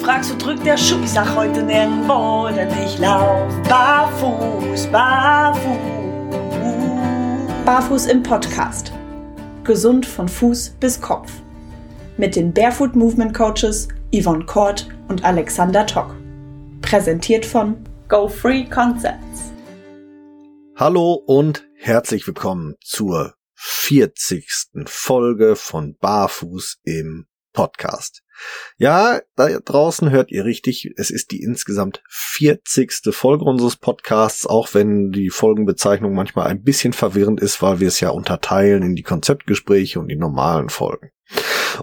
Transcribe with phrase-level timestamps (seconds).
[0.00, 1.02] fragst, wo drückt der Schuh?
[1.02, 5.78] Ich sag heute nirgendwo, denn ich lauf barfuß, barfuß.
[7.66, 8.92] Barfuß im Podcast.
[9.62, 11.30] Gesund von Fuß bis Kopf.
[12.16, 16.16] Mit den Barefoot Movement Coaches Yvonne Kort und Alexander Tock.
[16.80, 17.76] Präsentiert von
[18.08, 19.52] Go Free Concepts.
[20.76, 24.48] Hallo und herzlich willkommen zur 40.
[24.86, 28.22] Folge von Barfuß im Podcast.
[28.78, 33.14] Ja, da draußen hört ihr richtig, es ist die insgesamt 40.
[33.14, 38.00] Folge unseres Podcasts, auch wenn die Folgenbezeichnung manchmal ein bisschen verwirrend ist, weil wir es
[38.00, 41.10] ja unterteilen in die Konzeptgespräche und die normalen Folgen.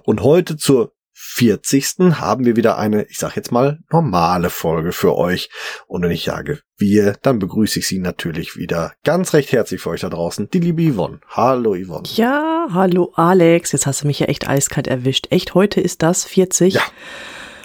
[0.04, 2.20] Und heute zur 40.
[2.20, 5.50] haben wir wieder eine, ich sag jetzt mal, normale Folge für euch.
[5.88, 9.90] Und wenn ich sage wir, dann begrüße ich Sie natürlich wieder ganz recht herzlich für
[9.90, 11.20] euch da draußen, die liebe Yvonne.
[11.28, 12.08] Hallo Yvonne.
[12.14, 13.72] Ja, hallo Alex.
[13.72, 15.28] Jetzt hast du mich ja echt eiskalt erwischt.
[15.32, 16.76] Echt, heute ist das 40?
[16.76, 16.84] Ja.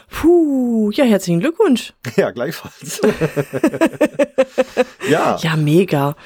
[0.09, 1.92] Puh, ja, herzlichen Glückwunsch.
[2.16, 3.03] Ja, gleichfalls.
[5.09, 5.39] ja.
[5.42, 6.16] Ja, mega.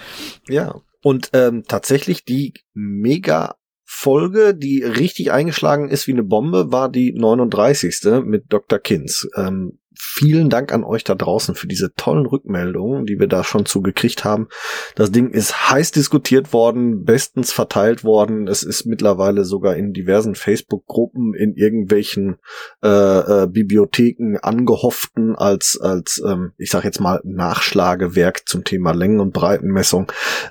[0.48, 0.80] Ja.
[1.02, 3.56] Und ähm, tatsächlich die mega
[3.88, 8.24] Folge, die richtig eingeschlagen ist wie eine Bombe, war die 39.
[8.24, 8.80] mit Dr.
[8.80, 9.28] Kins.
[9.36, 13.66] Ähm, vielen Dank an euch da draußen für diese tollen Rückmeldungen, die wir da schon
[13.66, 14.48] zugekriegt haben.
[14.94, 18.48] Das Ding ist heiß diskutiert worden, bestens verteilt worden.
[18.48, 22.36] Es ist mittlerweile sogar in diversen Facebook-Gruppen, in irgendwelchen
[22.82, 29.20] äh, äh, Bibliotheken angehofften als, als ähm, ich sag jetzt mal, Nachschlagewerk zum Thema Längen-
[29.20, 30.10] und Breitenmessung.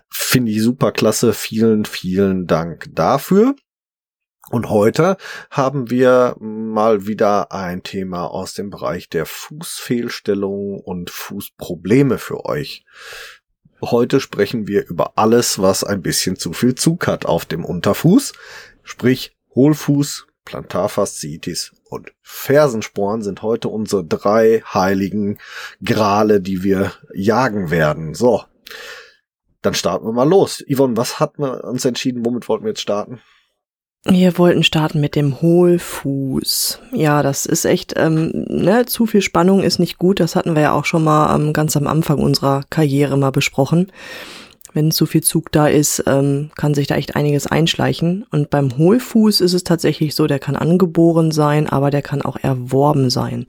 [0.09, 1.33] Finde ich super klasse.
[1.33, 3.55] Vielen, vielen Dank dafür.
[4.51, 5.17] Und heute
[5.49, 12.85] haben wir mal wieder ein Thema aus dem Bereich der Fußfehlstellungen und Fußprobleme für euch.
[13.81, 18.33] Heute sprechen wir über alles, was ein bisschen zu viel Zug hat auf dem Unterfuß,
[18.83, 25.39] sprich Hohlfuß, Plantarfasziitis und Fersensporn sind heute unsere drei heiligen
[25.83, 28.13] Grale, die wir jagen werden.
[28.13, 28.43] So,
[29.63, 30.63] dann starten wir mal los.
[30.71, 32.23] Yvonne, was hatten wir uns entschieden?
[32.23, 33.21] Womit wollten wir jetzt starten?
[34.07, 36.79] Wir wollten starten mit dem Hohlfuß.
[36.93, 40.19] Ja, das ist echt, ähm, ne, zu viel Spannung ist nicht gut.
[40.19, 43.91] Das hatten wir ja auch schon mal ähm, ganz am Anfang unserer Karriere mal besprochen.
[44.73, 48.25] Wenn zu viel Zug da ist, ähm, kann sich da echt einiges einschleichen.
[48.29, 52.37] Und beim Hohlfuß ist es tatsächlich so, der kann angeboren sein, aber der kann auch
[52.37, 53.47] erworben sein.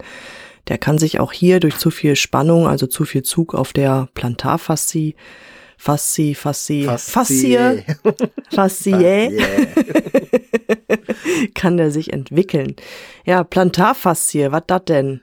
[0.69, 4.09] Der kann sich auch hier durch zu viel Spannung, also zu viel Zug auf der
[4.15, 5.17] Plantarfaszie,
[5.77, 7.85] Faszie, Faszie, Faszie,
[8.51, 9.39] Faszie,
[11.55, 12.77] kann der sich entwickeln.
[13.25, 15.21] Ja, Plantarfaszie, was das denn?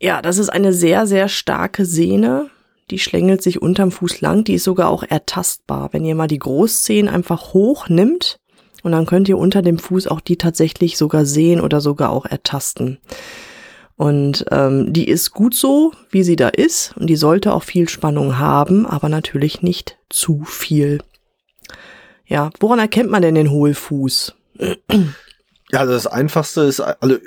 [0.00, 2.50] Ja, das ist eine sehr, sehr starke Sehne.
[2.90, 4.44] Die schlängelt sich unterm Fuß lang.
[4.44, 5.90] Die ist sogar auch ertastbar.
[5.92, 8.36] Wenn ihr mal die Großzehen einfach hoch nimmt
[8.82, 12.26] und dann könnt ihr unter dem Fuß auch die tatsächlich sogar sehen oder sogar auch
[12.26, 12.98] ertasten.
[13.96, 16.96] Und ähm, die ist gut so, wie sie da ist.
[16.96, 21.00] Und die sollte auch viel Spannung haben, aber natürlich nicht zu viel.
[22.26, 24.34] Ja, woran erkennt man denn den Hohlfuß?
[25.70, 27.18] Ja, also das Einfachste ist, also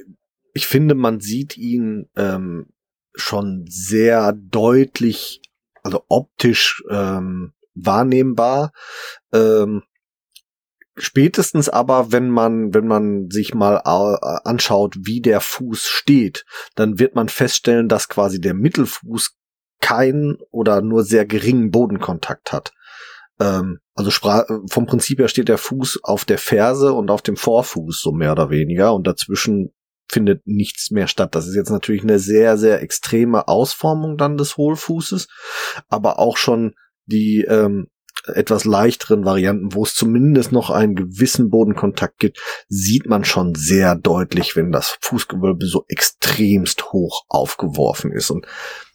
[0.53, 2.67] ich finde, man sieht ihn ähm,
[3.13, 5.41] schon sehr deutlich,
[5.83, 8.71] also optisch ähm, wahrnehmbar.
[9.33, 9.83] Ähm,
[10.97, 16.45] Spätestens aber, wenn man, wenn man sich mal äh, anschaut, wie der Fuß steht,
[16.75, 19.35] dann wird man feststellen, dass quasi der Mittelfuß
[19.81, 22.71] keinen oder nur sehr geringen Bodenkontakt hat.
[23.39, 24.09] Ähm, also
[24.69, 28.31] vom Prinzip her steht der Fuß auf der Ferse und auf dem Vorfuß, so mehr
[28.31, 29.73] oder weniger, und dazwischen
[30.09, 31.35] findet nichts mehr statt.
[31.35, 35.27] Das ist jetzt natürlich eine sehr, sehr extreme Ausformung dann des Hohlfußes,
[35.89, 36.73] aber auch schon
[37.05, 37.87] die ähm,
[38.33, 43.95] etwas leichteren Varianten, wo es zumindest noch einen gewissen Bodenkontakt gibt, sieht man schon sehr
[43.95, 48.31] deutlich, wenn das Fußgewölbe so extremst hoch aufgeworfen ist.
[48.31, 48.45] Und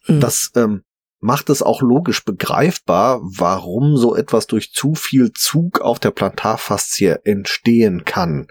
[0.07, 0.21] mhm.
[0.21, 0.83] das ähm,
[1.21, 7.21] macht es auch logisch begreifbar, warum so etwas durch zu viel Zug auf der Plantarfaszie
[7.25, 8.49] entstehen kann.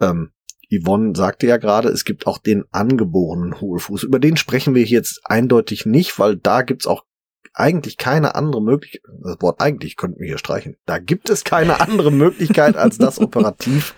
[0.00, 0.32] Ähm,
[0.72, 4.04] Yvonne sagte ja gerade, es gibt auch den angeborenen Hohlfuß.
[4.04, 7.04] Über den sprechen wir jetzt eindeutig nicht, weil da gibt's auch
[7.54, 11.80] eigentlich keine andere Möglichkeit, das Wort eigentlich könnten wir hier streichen, da gibt es keine
[11.80, 13.94] andere Möglichkeit, als das operativ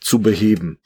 [0.00, 0.78] zu beheben.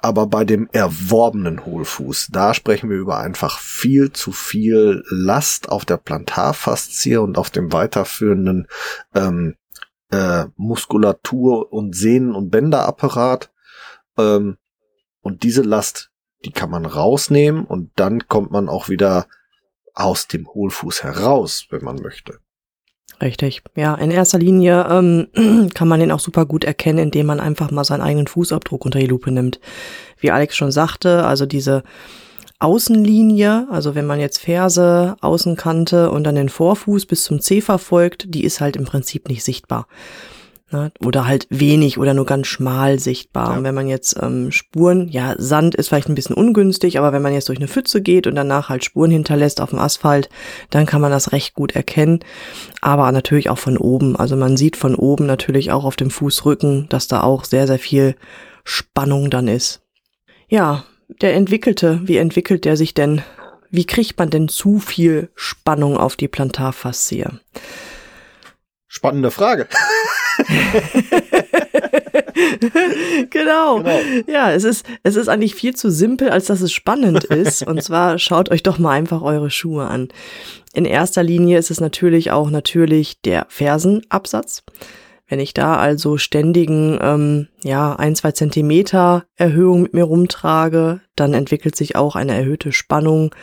[0.00, 5.84] Aber bei dem erworbenen Hohlfuß, da sprechen wir über einfach viel zu viel Last auf
[5.84, 8.68] der Plantarfaszie und auf dem weiterführenden
[9.14, 9.56] ähm,
[10.10, 13.50] äh, Muskulatur und Sehnen- und Bänderapparat.
[14.16, 14.56] Ähm,
[15.20, 16.10] und diese Last,
[16.44, 19.26] die kann man rausnehmen und dann kommt man auch wieder
[19.98, 22.38] aus dem Hohlfuß heraus, wenn man möchte.
[23.20, 23.62] Richtig.
[23.74, 27.70] Ja, in erster Linie ähm, kann man den auch super gut erkennen, indem man einfach
[27.70, 29.58] mal seinen eigenen Fußabdruck unter die Lupe nimmt.
[30.18, 31.82] Wie Alex schon sagte, also diese
[32.60, 38.26] Außenlinie, also wenn man jetzt Ferse, Außenkante und dann den Vorfuß bis zum Zeh verfolgt,
[38.28, 39.88] die ist halt im Prinzip nicht sichtbar.
[40.70, 40.92] Ne?
[41.02, 43.52] Oder halt wenig oder nur ganz schmal sichtbar.
[43.52, 43.56] Ja.
[43.56, 47.22] Und wenn man jetzt ähm, Spuren, ja, Sand ist vielleicht ein bisschen ungünstig, aber wenn
[47.22, 50.28] man jetzt durch eine Pfütze geht und danach halt Spuren hinterlässt auf dem Asphalt,
[50.68, 52.20] dann kann man das recht gut erkennen.
[52.82, 54.14] Aber natürlich auch von oben.
[54.16, 57.78] Also man sieht von oben natürlich auch auf dem Fußrücken, dass da auch sehr, sehr
[57.78, 58.14] viel
[58.64, 59.80] Spannung dann ist.
[60.48, 60.84] Ja,
[61.22, 63.22] der Entwickelte, wie entwickelt der sich denn?
[63.70, 67.40] Wie kriegt man denn zu viel Spannung auf die Plantarfaszie?
[68.86, 69.66] Spannende Frage.
[73.30, 73.82] genau.
[73.82, 73.98] genau.
[74.26, 77.66] Ja, es ist, es ist eigentlich viel zu simpel, als dass es spannend ist.
[77.66, 80.08] Und zwar schaut euch doch mal einfach eure Schuhe an.
[80.74, 84.64] In erster Linie ist es natürlich auch natürlich der Fersenabsatz.
[85.28, 91.34] Wenn ich da also ständigen, ähm, ja, ein, zwei Zentimeter Erhöhung mit mir rumtrage, dann
[91.34, 93.34] entwickelt sich auch eine erhöhte Spannung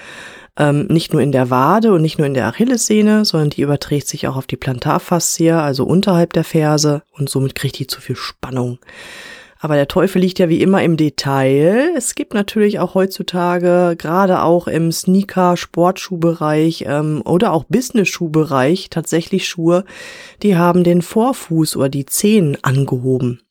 [0.58, 4.08] ähm, nicht nur in der Wade und nicht nur in der Achillessehne, sondern die überträgt
[4.08, 8.16] sich auch auf die Plantarfaszie, also unterhalb der Ferse und somit kriegt die zu viel
[8.16, 8.80] Spannung.
[9.60, 11.90] Aber der Teufel liegt ja wie immer im Detail.
[11.96, 19.84] Es gibt natürlich auch heutzutage, gerade auch im Sneaker-Sportschuhbereich ähm, oder auch Business-Schuhbereich, tatsächlich Schuhe,
[20.44, 23.42] die haben den Vorfuß oder die Zehen angehoben.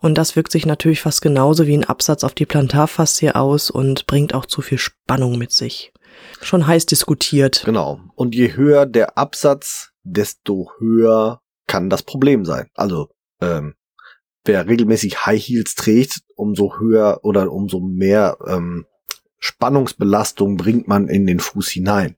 [0.00, 4.06] Und das wirkt sich natürlich fast genauso wie ein Absatz auf die Plantarfaszie aus und
[4.06, 5.92] bringt auch zu viel Spannung mit sich
[6.40, 7.62] schon heiß diskutiert.
[7.64, 8.00] Genau.
[8.14, 12.68] Und je höher der Absatz, desto höher kann das Problem sein.
[12.74, 13.08] Also
[13.40, 13.74] ähm,
[14.44, 18.86] wer regelmäßig High Heels trägt, umso höher oder umso mehr ähm,
[19.38, 22.16] Spannungsbelastung bringt man in den Fuß hinein.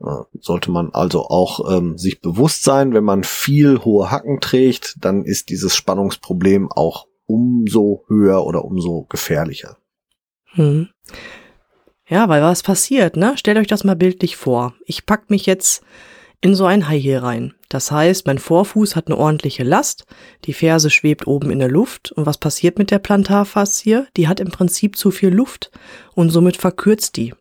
[0.00, 4.96] Äh, sollte man also auch ähm, sich bewusst sein, wenn man viel hohe Hacken trägt,
[5.00, 9.76] dann ist dieses Spannungsproblem auch umso höher oder umso gefährlicher.
[10.54, 10.88] Hm.
[12.08, 13.36] Ja, weil was passiert, ne?
[13.36, 14.74] Stellt euch das mal bildlich vor.
[14.86, 15.82] Ich pack mich jetzt
[16.40, 17.54] in so ein High Heel rein.
[17.68, 20.04] Das heißt, mein Vorfuß hat eine ordentliche Last,
[20.44, 24.06] die Ferse schwebt oben in der Luft und was passiert mit der Plantarfaszie?
[24.16, 25.70] Die hat im Prinzip zu viel Luft
[26.14, 27.32] und somit verkürzt die.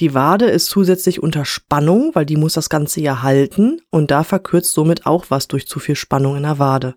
[0.00, 4.24] Die Wade ist zusätzlich unter Spannung, weil die muss das Ganze ja halten und da
[4.24, 6.94] verkürzt somit auch was durch zu viel Spannung in der Wade.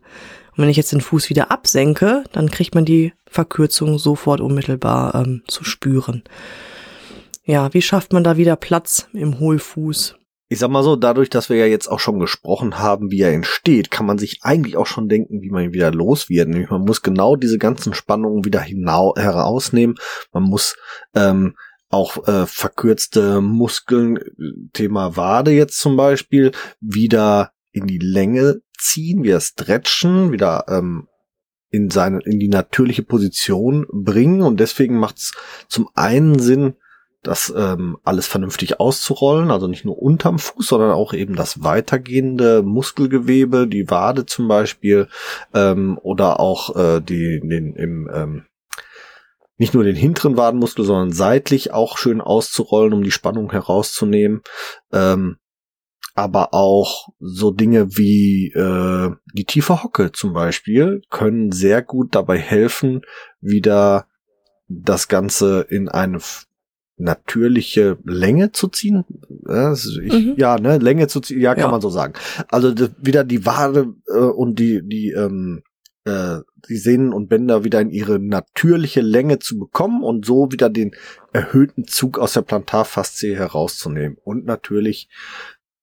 [0.51, 5.13] Und wenn ich jetzt den Fuß wieder absenke, dann kriegt man die Verkürzung sofort unmittelbar
[5.15, 6.23] ähm, zu spüren.
[7.45, 10.15] Ja, wie schafft man da wieder Platz im Hohlfuß?
[10.47, 13.33] Ich sag mal so, dadurch, dass wir ja jetzt auch schon gesprochen haben, wie er
[13.33, 16.49] entsteht, kann man sich eigentlich auch schon denken, wie man ihn wieder los wird.
[16.49, 19.95] Nämlich man muss genau diese ganzen Spannungen wieder herausnehmen.
[20.33, 20.75] Man muss
[21.15, 21.55] ähm,
[21.89, 24.19] auch äh, verkürzte Muskeln,
[24.73, 31.07] Thema Wade jetzt zum Beispiel, wieder in die Länge ziehen, wieder stretchen, wieder ähm,
[31.69, 35.33] in seine in die natürliche Position bringen und deswegen macht es
[35.67, 36.75] zum einen Sinn,
[37.27, 42.61] das ähm, alles vernünftig auszurollen, also nicht nur unterm Fuß, sondern auch eben das weitergehende
[42.61, 45.07] Muskelgewebe, die Wade zum Beispiel,
[45.53, 48.45] ähm, oder auch äh, die, den im ähm,
[49.57, 54.41] nicht nur den hinteren Wadenmuskel, sondern seitlich auch schön auszurollen, um die Spannung herauszunehmen.
[54.91, 55.37] Ähm,
[56.13, 62.37] aber auch so Dinge wie äh, die tiefe Hocke zum Beispiel können sehr gut dabei
[62.37, 63.01] helfen,
[63.41, 64.07] wieder
[64.67, 66.19] das Ganze in eine
[66.97, 69.03] natürliche Länge zu ziehen.
[70.03, 70.33] Ich, mhm.
[70.37, 71.71] Ja, ne, Länge zu ziehen, ja, kann ja.
[71.71, 72.13] man so sagen.
[72.47, 75.63] Also wieder die Wade äh, und die, die, ähm,
[76.05, 76.39] äh,
[76.69, 80.95] die Sehnen und Bänder wieder in ihre natürliche Länge zu bekommen und so wieder den
[81.33, 84.17] erhöhten Zug aus der Plantarfaszie herauszunehmen.
[84.23, 85.09] Und natürlich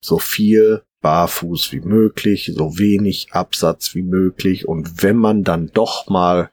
[0.00, 4.66] so viel barfuß wie möglich, so wenig Absatz wie möglich.
[4.66, 6.50] Und wenn man dann doch mal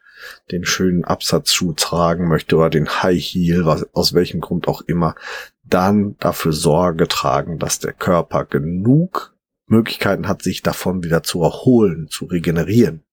[0.51, 5.15] den schönen Absatzschuh tragen möchte oder den High Heel, was, aus welchem Grund auch immer,
[5.63, 9.35] dann dafür Sorge tragen, dass der Körper genug
[9.67, 13.03] Möglichkeiten hat, sich davon wieder zu erholen, zu regenerieren.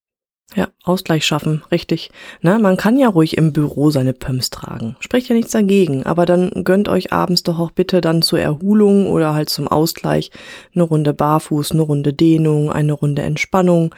[0.54, 2.12] Ja, Ausgleich schaffen, richtig.
[2.40, 4.96] Na, man kann ja ruhig im Büro seine Pumps tragen.
[5.00, 9.08] Spricht ja nichts dagegen, aber dann gönnt euch abends doch auch bitte dann zur Erholung
[9.08, 10.30] oder halt zum Ausgleich
[10.72, 13.92] eine Runde Barfuß, eine Runde Dehnung, eine Runde Entspannung.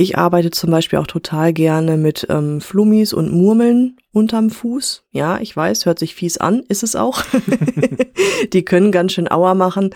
[0.00, 5.02] Ich arbeite zum Beispiel auch total gerne mit ähm, Flummis und Murmeln unterm Fuß.
[5.10, 7.20] Ja, ich weiß, hört sich fies an, ist es auch.
[8.52, 9.90] die können ganz schön Auer machen.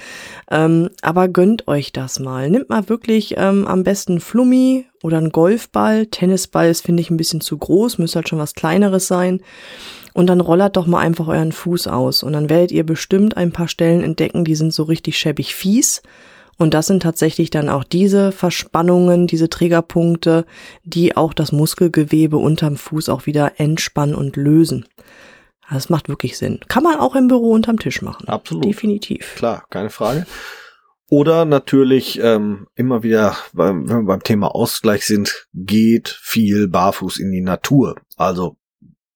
[0.50, 2.50] Ähm, aber gönnt euch das mal.
[2.50, 6.06] Nimmt mal wirklich ähm, am besten Flummi oder einen Golfball.
[6.06, 9.40] Tennisball ist, finde ich, ein bisschen zu groß, müsste halt schon was Kleineres sein.
[10.14, 12.24] Und dann rollert doch mal einfach euren Fuß aus.
[12.24, 16.02] Und dann werdet ihr bestimmt ein paar Stellen entdecken, die sind so richtig schäbig fies.
[16.62, 20.46] Und das sind tatsächlich dann auch diese Verspannungen, diese Triggerpunkte,
[20.84, 24.86] die auch das Muskelgewebe unterm Fuß auch wieder entspannen und lösen.
[25.68, 26.60] Das macht wirklich Sinn.
[26.68, 28.28] Kann man auch im Büro unterm Tisch machen.
[28.28, 28.64] Absolut.
[28.64, 29.34] Definitiv.
[29.34, 30.24] Klar, keine Frage.
[31.08, 37.32] Oder natürlich ähm, immer wieder, wenn wir beim Thema Ausgleich sind, geht viel barfuß in
[37.32, 37.96] die Natur.
[38.16, 38.56] Also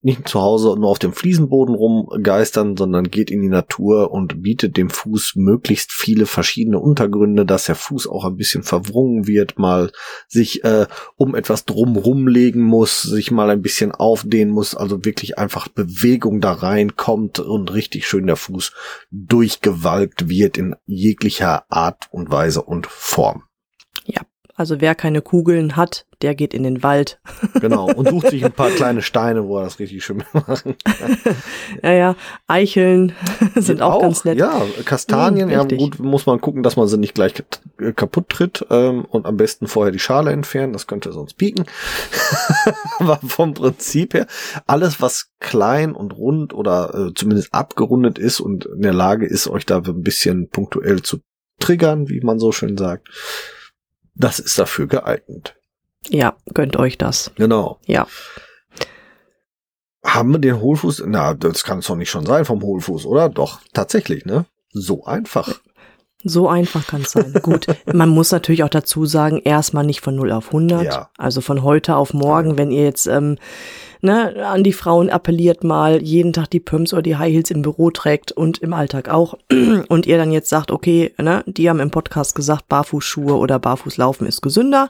[0.07, 4.77] nicht zu Hause nur auf dem Fliesenboden rumgeistern, sondern geht in die Natur und bietet
[4.77, 9.91] dem Fuß möglichst viele verschiedene Untergründe, dass der Fuß auch ein bisschen verwrungen wird, mal
[10.29, 10.87] sich äh,
[11.17, 16.41] um etwas drumrum legen muss, sich mal ein bisschen aufdehnen muss, also wirklich einfach Bewegung
[16.41, 18.73] da reinkommt und richtig schön der Fuß
[19.11, 23.43] durchgewalkt wird in jeglicher Art und Weise und Form.
[24.57, 27.21] Also wer keine Kugeln hat, der geht in den Wald.
[27.61, 31.17] Genau, und sucht sich ein paar kleine Steine, wo er das richtig schön machen kann.
[31.83, 33.13] ja, ja, Eicheln
[33.55, 34.39] sind auch, auch, ganz nett.
[34.39, 37.35] Ja, Kastanien, ja, ja gut, muss man gucken, dass man sie nicht gleich
[37.97, 41.65] kaputt tritt ähm, und am besten vorher die Schale entfernen, das könnte sonst pieken.
[42.99, 44.27] Aber vom Prinzip her,
[44.67, 49.49] alles was klein und rund oder äh, zumindest abgerundet ist und in der Lage ist,
[49.49, 51.19] euch da ein bisschen punktuell zu
[51.59, 53.09] triggern, wie man so schön sagt,
[54.17, 55.57] das ist dafür geeignet.
[56.09, 57.33] Ja, gönnt euch das.
[57.37, 57.79] Genau.
[57.87, 58.07] Ja.
[60.05, 61.03] Haben wir den Hohlfuß?
[61.07, 63.29] Na, das kann es doch nicht schon sein vom Hohlfuß, oder?
[63.29, 64.47] Doch, tatsächlich, ne?
[64.73, 65.61] So einfach.
[66.25, 67.33] So einfach kann es sein.
[67.43, 70.85] Gut, man muss natürlich auch dazu sagen, erstmal nicht von 0 auf 100.
[70.85, 71.11] Ja.
[71.19, 73.37] Also von heute auf morgen, wenn ihr jetzt ähm,
[74.01, 77.63] ne, an die Frauen appelliert mal, jeden Tag die Pumps oder die High Heels im
[77.63, 79.39] Büro trägt und im Alltag auch.
[79.89, 84.27] Und ihr dann jetzt sagt, okay, ne, die haben im Podcast gesagt, Barfußschuhe oder Barfußlaufen
[84.27, 84.89] ist gesünder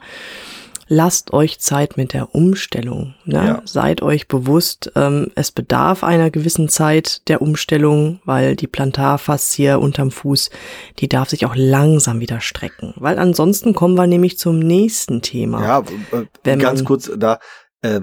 [0.88, 3.14] lasst euch Zeit mit der Umstellung.
[3.25, 3.37] Ne?
[3.37, 3.62] Ja.
[3.64, 10.11] Seid euch bewusst, ähm, es bedarf einer gewissen Zeit der Umstellung, weil die Plantarfaszie unterm
[10.11, 10.50] Fuß,
[10.99, 12.95] die darf sich auch langsam wieder strecken.
[12.97, 15.62] Weil ansonsten kommen wir nämlich zum nächsten Thema.
[15.62, 15.85] Ja,
[16.45, 17.38] äh, ganz kurz da,
[17.83, 18.02] äh,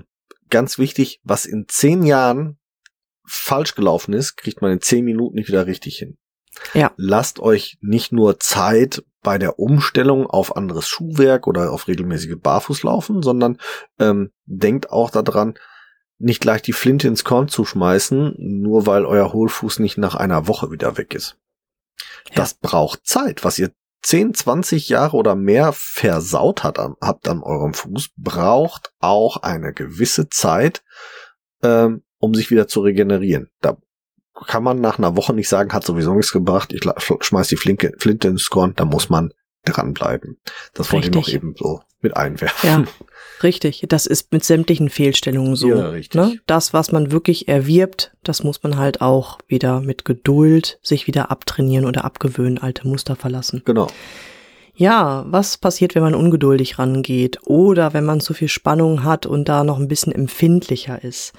[0.50, 2.58] ganz wichtig, was in zehn Jahren
[3.26, 6.18] falsch gelaufen ist, kriegt man in zehn Minuten nicht wieder richtig hin.
[6.74, 6.92] Ja.
[6.98, 13.24] Lasst euch nicht nur Zeit bei der Umstellung auf anderes Schuhwerk oder auf regelmäßige Barfußlaufen,
[13.24, 13.58] sondern
[14.00, 15.56] ähm, denkt auch daran,
[16.20, 20.48] nicht gleich die Flinte ins Korn zu schmeißen, nur weil euer Hohlfuß nicht nach einer
[20.48, 21.38] Woche wieder weg ist.
[22.30, 22.36] Ja.
[22.36, 23.44] Das braucht Zeit.
[23.44, 23.72] Was ihr
[24.04, 30.30] 10, 20 Jahre oder mehr versaut hat, habt an eurem Fuß, braucht auch eine gewisse
[30.30, 30.84] Zeit,
[31.64, 33.50] ähm, um sich wieder zu regenerieren.
[33.62, 33.78] Da
[34.48, 36.82] kann man nach einer Woche nicht sagen, hat sowieso nichts gebracht, ich
[37.22, 39.34] schmeiß die Flinke, Flinte ins Korn, da muss man
[39.66, 40.38] dranbleiben.
[40.74, 42.70] Das wollte ich noch eben so mit einwerfen.
[42.70, 42.84] Ja,
[43.44, 43.86] richtig.
[43.88, 45.70] Das ist mit sämtlichen Fehlstellungen so.
[45.70, 46.20] Ja, richtig.
[46.20, 46.38] Ne?
[46.46, 51.32] Das, was man wirklich erwirbt, das muss man halt auch wieder mit Geduld sich wieder
[51.32, 53.62] abtrainieren oder abgewöhnen, alte Muster verlassen.
[53.66, 53.88] Genau.
[54.76, 59.48] Ja, was passiert, wenn man ungeduldig rangeht oder wenn man zu viel Spannung hat und
[59.48, 61.34] da noch ein bisschen empfindlicher ist?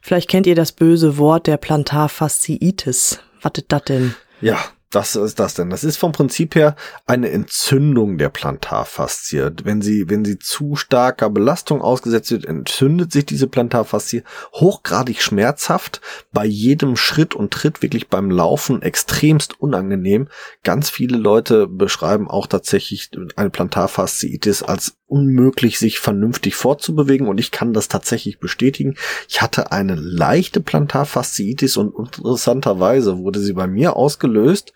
[0.00, 3.20] Vielleicht kennt ihr das böse Wort der Plantarfasziitis.
[3.42, 4.14] Was ist das denn?
[4.40, 4.58] Ja,
[4.90, 5.68] was ist das denn?
[5.68, 6.74] Das ist vom Prinzip her
[7.06, 9.52] eine Entzündung der Plantarfaszie.
[9.62, 14.22] Wenn sie, wenn sie zu starker Belastung ausgesetzt wird, entzündet sich diese Plantarfaszie
[14.54, 16.00] hochgradig schmerzhaft,
[16.32, 20.28] bei jedem Schritt und Tritt wirklich beim Laufen extremst unangenehm.
[20.64, 27.50] Ganz viele Leute beschreiben auch tatsächlich eine Plantarfasziitis als unmöglich, sich vernünftig fortzubewegen und ich
[27.50, 28.96] kann das tatsächlich bestätigen.
[29.28, 34.72] Ich hatte eine leichte Plantarfasziitis und interessanterweise wurde sie bei mir ausgelöst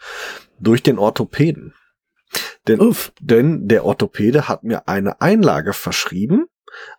[0.59, 1.75] durch den Orthopäden.
[2.68, 3.12] Denn, Uff.
[3.21, 6.47] denn der Orthopäde hat mir eine Einlage verschrieben,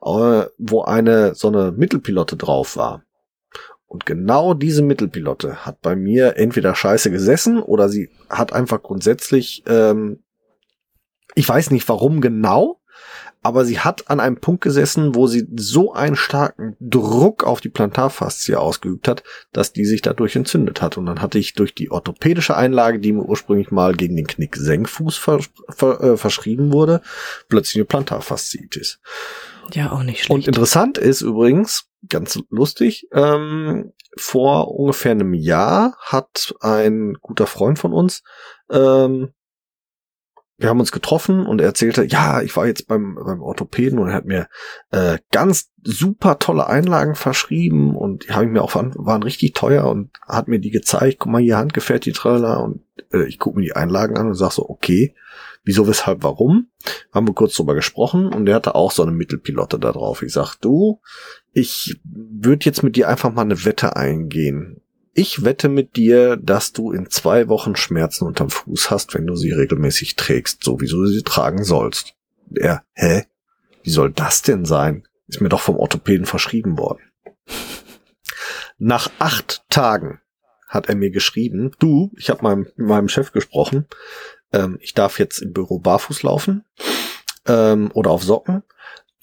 [0.01, 3.03] äh, wo eine so eine Mittelpilotte drauf war.
[3.85, 9.63] Und genau diese Mittelpilotte hat bei mir entweder scheiße gesessen oder sie hat einfach grundsätzlich,
[9.67, 10.23] ähm,
[11.35, 12.81] ich weiß nicht warum genau,
[13.43, 17.69] aber sie hat an einem Punkt gesessen, wo sie so einen starken Druck auf die
[17.69, 20.97] Plantarfaszie ausgeübt hat, dass die sich dadurch entzündet hat.
[20.97, 25.17] Und dann hatte ich durch die orthopädische Einlage, die mir ursprünglich mal gegen den Knick-Senkfuß
[25.17, 27.01] ver ver äh, verschrieben wurde,
[27.49, 28.99] plötzlich eine Plantarfasziitis.
[29.73, 30.31] Ja, auch nicht schlecht.
[30.31, 37.79] Und interessant ist übrigens, ganz lustig, ähm, vor ungefähr einem Jahr hat ein guter Freund
[37.79, 38.23] von uns
[38.69, 39.33] ähm,
[40.57, 44.09] wir haben uns getroffen und er erzählte, ja, ich war jetzt beim, beim Orthopäden und
[44.09, 44.47] er hat mir
[44.91, 49.87] äh, ganz super tolle Einlagen verschrieben und die habe ich mir auch waren richtig teuer
[49.89, 52.81] und hat mir die gezeigt, guck mal hier handgefertigt, tralla und
[53.11, 55.15] äh, ich gucke mir die Einlagen an und sag so, okay,
[55.63, 56.67] wieso, weshalb, warum?
[57.11, 60.21] Haben wir kurz drüber gesprochen und er hatte auch so eine Mittelpilote da drauf.
[60.21, 61.01] Ich sag, du,
[61.51, 64.82] ich würde jetzt mit dir einfach mal eine Wette eingehen
[65.13, 69.35] ich wette mit dir, dass du in zwei Wochen Schmerzen unterm Fuß hast, wenn du
[69.35, 72.15] sie regelmäßig trägst, so wie du sie tragen sollst.
[72.55, 73.25] Er, hä?
[73.83, 75.07] Wie soll das denn sein?
[75.27, 77.01] Ist mir doch vom Orthopäden verschrieben worden.
[78.77, 80.19] Nach acht Tagen
[80.67, 83.85] hat er mir geschrieben, du, ich habe meinem, meinem Chef gesprochen,
[84.51, 86.65] ähm, ich darf jetzt im Büro barfuß laufen
[87.47, 88.63] ähm, oder auf Socken.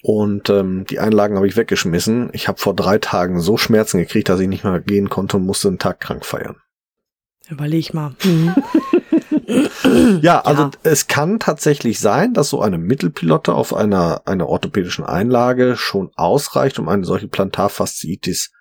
[0.03, 2.29] Und ähm, die Einlagen habe ich weggeschmissen.
[2.33, 5.45] Ich habe vor drei Tagen so Schmerzen gekriegt, dass ich nicht mehr gehen konnte und
[5.45, 6.57] musste einen Tag krank feiern.
[7.49, 8.15] Überleg mal.
[8.23, 8.55] Mhm.
[10.21, 10.71] ja, also ja.
[10.83, 16.79] es kann tatsächlich sein, dass so eine Mittelpilotte auf einer, einer orthopädischen Einlage schon ausreicht,
[16.79, 18.53] um eine solche Plantarfasziitis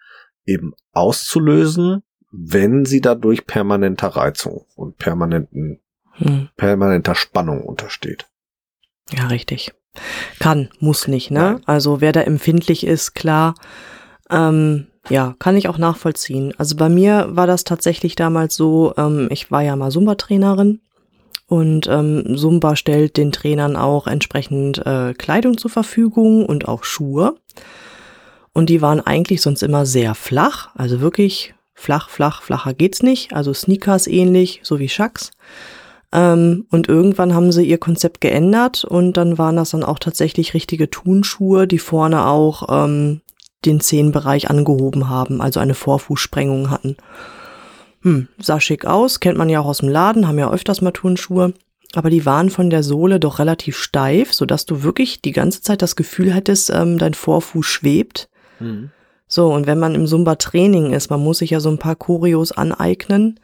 [0.44, 5.80] eben auszulösen, wenn sie dadurch permanenter Reizung und permanenten,
[6.14, 6.48] hm.
[6.56, 8.26] permanenter Spannung untersteht.
[9.12, 9.72] Ja, richtig.
[10.38, 11.40] Kann, muss nicht, ne?
[11.40, 11.62] Nein.
[11.66, 13.54] Also wer da empfindlich ist, klar,
[14.30, 16.54] ähm, ja, kann ich auch nachvollziehen.
[16.58, 20.80] Also bei mir war das tatsächlich damals so, ähm, ich war ja mal Zumba-Trainerin
[21.46, 27.34] und ähm, Zumba stellt den Trainern auch entsprechend äh, Kleidung zur Verfügung und auch Schuhe.
[28.52, 33.32] Und die waren eigentlich sonst immer sehr flach, also wirklich flach, flach, flacher geht's nicht.
[33.32, 35.32] Also Sneakers ähnlich, so wie Schacks.
[36.12, 40.54] Ähm, und irgendwann haben sie ihr Konzept geändert und dann waren das dann auch tatsächlich
[40.54, 43.20] richtige Turnschuhe, die vorne auch ähm,
[43.64, 46.96] den Zehenbereich angehoben haben, also eine Vorfußsprengung hatten.
[48.02, 50.92] Hm, sah schick aus, kennt man ja auch aus dem Laden, haben ja öfters mal
[50.92, 51.52] Turnschuhe.
[51.94, 55.82] Aber die waren von der Sohle doch relativ steif, sodass du wirklich die ganze Zeit
[55.82, 58.28] das Gefühl hättest, ähm, dein Vorfuß schwebt.
[58.60, 58.90] Mhm.
[59.26, 62.52] So, und wenn man im Zumba-Training ist, man muss sich ja so ein paar Choreos
[62.52, 63.40] aneignen,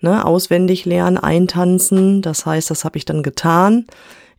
[0.00, 2.22] ne, auswendig lernen, eintanzen.
[2.22, 3.86] Das heißt, das habe ich dann getan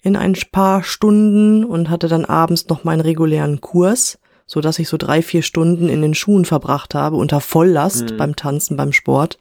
[0.02, 4.88] in ein paar Stunden und hatte dann abends noch meinen regulären Kurs so dass ich
[4.88, 8.18] so drei, vier Stunden in den Schuhen verbracht habe, unter Volllast mhm.
[8.18, 9.38] beim Tanzen, beim Sport.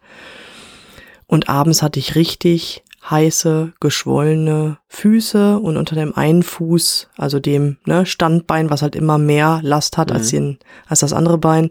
[1.29, 7.77] Und abends hatte ich richtig heiße, geschwollene Füße und unter dem einen Fuß, also dem
[7.87, 10.17] ne, Standbein, was halt immer mehr Last hat mhm.
[10.17, 10.59] als, den,
[10.89, 11.71] als das andere Bein,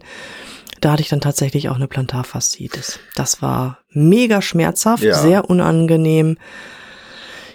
[0.80, 2.98] da hatte ich dann tatsächlich auch eine Plantarfaszitis.
[3.14, 5.14] Das war mega schmerzhaft, ja.
[5.14, 6.36] sehr unangenehm.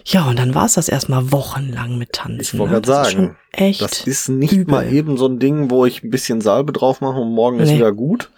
[0.05, 2.41] Ja, und dann war es das erstmal wochenlang mit Tanzen.
[2.41, 2.81] Ich wollte ne?
[2.81, 4.73] gerade sagen, echt das ist nicht übel.
[4.73, 7.63] mal eben so ein Ding, wo ich ein bisschen Salbe drauf mache und morgen nee.
[7.63, 8.31] ist wieder gut.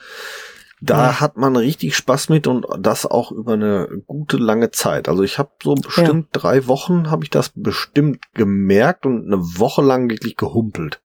[0.82, 1.14] Da nee.
[1.14, 5.08] hat man richtig Spaß mit und das auch über eine gute lange Zeit.
[5.08, 6.42] Also ich habe so bestimmt ja.
[6.42, 11.02] drei Wochen habe ich das bestimmt gemerkt und eine Woche lang wirklich gehumpelt.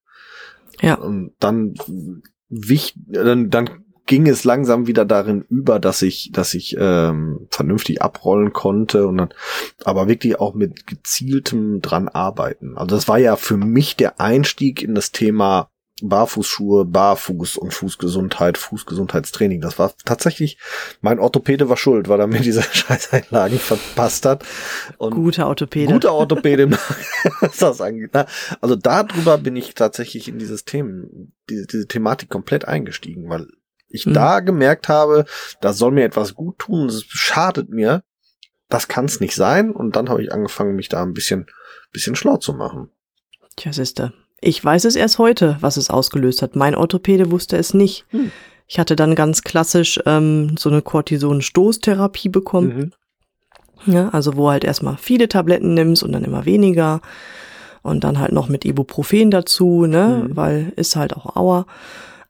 [0.81, 0.95] Ja.
[0.95, 1.75] Und dann
[2.49, 8.01] wich, dann, dann ging es langsam wieder darin über, dass ich, dass ich ähm, vernünftig
[8.01, 9.29] abrollen konnte und dann
[9.83, 12.75] aber wirklich auch mit gezieltem dran arbeiten.
[12.75, 15.69] Also das war ja für mich der Einstieg in das Thema
[16.03, 19.61] Barfußschuhe, Barfuß und Fußgesundheit, Fußgesundheitstraining.
[19.61, 20.57] Das war tatsächlich,
[21.01, 24.45] mein Orthopäde war schuld, weil er mir diese Scheißeinlagen verpasst hat.
[24.97, 25.93] Und guter Orthopäde.
[25.93, 26.71] Guter Orthopäde,
[27.41, 28.11] was das angeht.
[28.61, 33.47] Also darüber bin ich tatsächlich in dieses Themen, diese, diese Thematik komplett eingestiegen, weil
[33.87, 34.13] ich mhm.
[34.13, 35.25] da gemerkt habe,
[35.61, 38.03] das soll mir etwas gut tun, es schadet mir,
[38.69, 39.71] das kann es nicht sein.
[39.71, 41.47] Und dann habe ich angefangen, mich da ein bisschen,
[41.91, 42.89] bisschen schlau zu machen.
[43.55, 44.13] Tja, siehste.
[44.41, 46.55] Ich weiß es erst heute, was es ausgelöst hat.
[46.55, 48.05] Mein Orthopäde wusste es nicht.
[48.09, 48.31] Hm.
[48.67, 52.93] Ich hatte dann ganz klassisch ähm, so eine Cortison-Stoßtherapie bekommen.
[53.85, 53.93] Mhm.
[53.93, 57.01] Ja, also wo halt erstmal viele Tabletten nimmst und dann immer weniger.
[57.81, 60.27] Und dann halt noch mit Ibuprofen dazu, ne?
[60.27, 60.35] Mhm.
[60.35, 61.65] Weil ist halt auch Auer.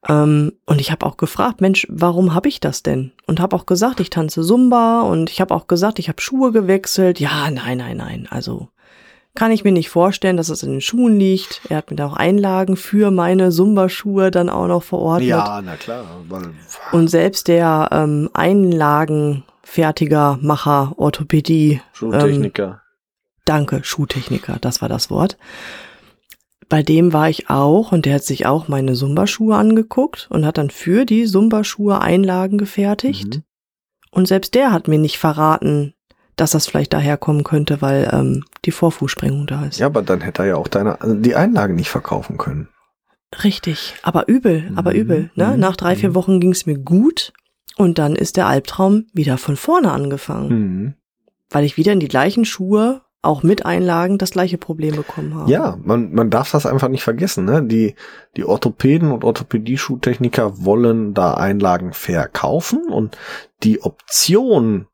[0.08, 3.12] Ähm, und ich habe auch gefragt, Mensch, warum habe ich das denn?
[3.26, 6.52] Und habe auch gesagt, ich tanze Zumba und ich habe auch gesagt, ich habe Schuhe
[6.52, 7.20] gewechselt.
[7.20, 8.28] Ja, nein, nein, nein.
[8.30, 8.70] Also
[9.36, 11.62] kann ich mir nicht vorstellen, dass es in den Schuhen liegt.
[11.70, 15.30] Er hat mir da auch Einlagen für meine Zumba-Schuhe dann auch noch verordnet.
[15.30, 16.06] Ja, na klar.
[16.92, 21.82] Und selbst der ähm, Einlagenfertiger, Macher, Orthopädie.
[21.94, 22.68] Schuhtechniker.
[22.68, 22.76] Ähm,
[23.46, 25.38] danke, Schuhtechniker, das war das Wort
[26.70, 30.60] bei dem war ich auch und der hat sich auch meine Sumba-Schuhe angeguckt und hat
[30.60, 33.38] dann für die Sumba-Schuhe Einlagen gefertigt.
[33.38, 33.44] Mhm.
[34.12, 35.96] Und selbst der hat mir nicht verraten,
[36.40, 39.80] dass das vielleicht daherkommen könnte, weil ähm, die Vorfußsprengung da ist.
[39.80, 42.70] Ja, aber dann hätte er ja auch deine also die Einlagen nicht verkaufen können.
[43.44, 45.00] Richtig, aber übel, aber mhm.
[45.00, 45.32] übel.
[45.36, 45.48] Ne?
[45.48, 45.60] Mhm.
[45.60, 46.16] Nach drei, vier mhm.
[46.16, 47.34] Wochen ging es mir gut
[47.78, 50.50] und dann ist der Albtraum wieder von vorne angefangen.
[50.50, 50.94] Mhm.
[51.50, 55.50] Weil ich wieder in die gleichen Schuhe auch mit Einlagen das gleiche Problem bekommen haben.
[55.50, 57.46] Ja, man, man darf das einfach nicht vergessen.
[57.46, 57.64] Ne?
[57.64, 57.96] Die,
[58.38, 63.18] die Orthopäden und Orthopädie-Schuhtechniker wollen da Einlagen verkaufen und
[63.64, 64.88] die Option,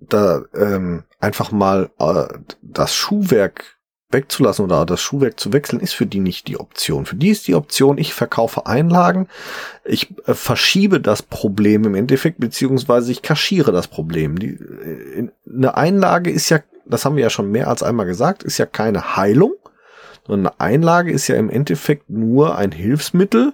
[0.00, 2.26] da ähm, einfach mal äh,
[2.62, 3.76] das Schuhwerk
[4.10, 7.04] wegzulassen oder das Schuhwerk zu wechseln, ist für die nicht die Option.
[7.04, 9.28] Für die ist die Option, ich verkaufe Einlagen,
[9.84, 14.38] ich äh, verschiebe das Problem im Endeffekt, beziehungsweise ich kaschiere das Problem.
[14.38, 18.42] Die, äh, eine Einlage ist ja das haben wir ja schon mehr als einmal gesagt,
[18.42, 19.54] ist ja keine Heilung,
[20.26, 23.52] sondern eine Einlage ist ja im Endeffekt nur ein Hilfsmittel,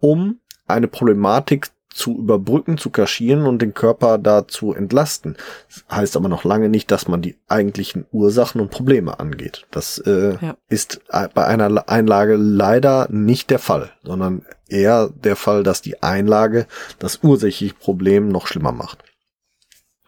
[0.00, 5.36] um eine Problematik zu überbrücken, zu kaschieren und den Körper da zu entlasten.
[5.68, 9.66] Das heißt aber noch lange nicht, dass man die eigentlichen Ursachen und Probleme angeht.
[9.70, 10.56] Das äh, ja.
[10.68, 16.66] ist bei einer Einlage leider nicht der Fall, sondern eher der Fall, dass die Einlage
[16.98, 19.04] das ursächliche Problem noch schlimmer macht.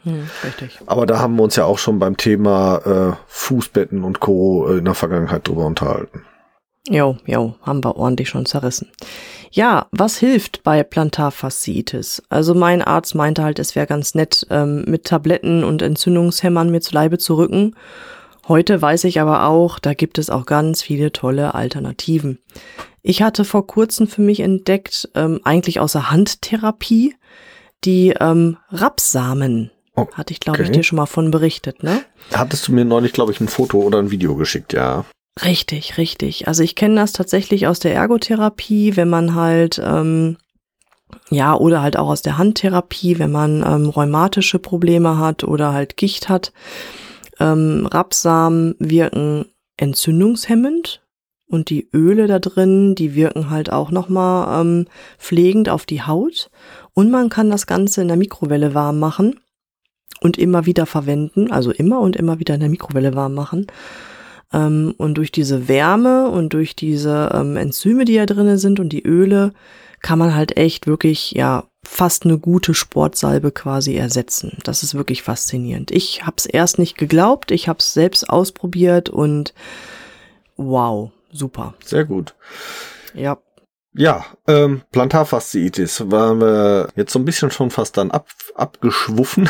[0.02, 0.80] Hm, richtig.
[0.86, 4.66] Aber da haben wir uns ja auch schon beim Thema äh, Fußbetten und Co.
[4.68, 6.24] in der Vergangenheit drüber unterhalten.
[6.88, 8.90] Jo, jo, haben wir ordentlich schon zerrissen.
[9.50, 12.22] Ja, was hilft bei Plantarfasziitis?
[12.28, 16.80] Also mein Arzt meinte halt, es wäre ganz nett, ähm, mit Tabletten und Entzündungshämmern mir
[16.80, 17.74] zu Leibe zu rücken.
[18.48, 22.38] Heute weiß ich aber auch, da gibt es auch ganz viele tolle Alternativen.
[23.00, 27.14] Ich hatte vor kurzem für mich entdeckt, ähm, eigentlich außer Handtherapie,
[27.84, 29.70] die ähm, Rapsamen.
[29.94, 30.14] Okay.
[30.16, 32.02] Hatte ich, glaube ich, dir schon mal von berichtet, ne?
[32.32, 35.04] Hattest du mir neulich, glaube ich, ein Foto oder ein Video geschickt, ja.
[35.42, 36.46] Richtig, richtig.
[36.46, 40.36] Also ich kenne das tatsächlich aus der Ergotherapie, wenn man halt, ähm,
[41.30, 45.96] ja, oder halt auch aus der Handtherapie, wenn man ähm, rheumatische Probleme hat oder halt
[45.96, 46.52] Gicht hat.
[47.40, 51.02] Ähm, Rapsamen wirken entzündungshemmend
[51.48, 54.86] und die Öle da drin, die wirken halt auch nochmal ähm,
[55.18, 56.50] pflegend auf die Haut.
[56.94, 59.40] Und man kann das Ganze in der Mikrowelle warm machen
[60.20, 63.66] und immer wieder verwenden, also immer und immer wieder in der Mikrowelle warm machen.
[64.52, 68.90] Ähm, und durch diese Wärme und durch diese ähm, Enzyme, die ja drinne sind und
[68.90, 69.52] die Öle,
[70.02, 74.58] kann man halt echt wirklich, ja, fast eine gute Sportsalbe quasi ersetzen.
[74.64, 75.90] Das ist wirklich faszinierend.
[75.90, 79.54] Ich habe es erst nicht geglaubt, ich habe es selbst ausprobiert und
[80.56, 81.74] wow, super.
[81.84, 82.34] Sehr gut.
[83.14, 83.38] Ja.
[83.96, 88.26] Ja, ähm, Plantarfasziitis waren wir jetzt so ein bisschen schon fast dann ab,
[88.56, 89.48] abgeschwuffen.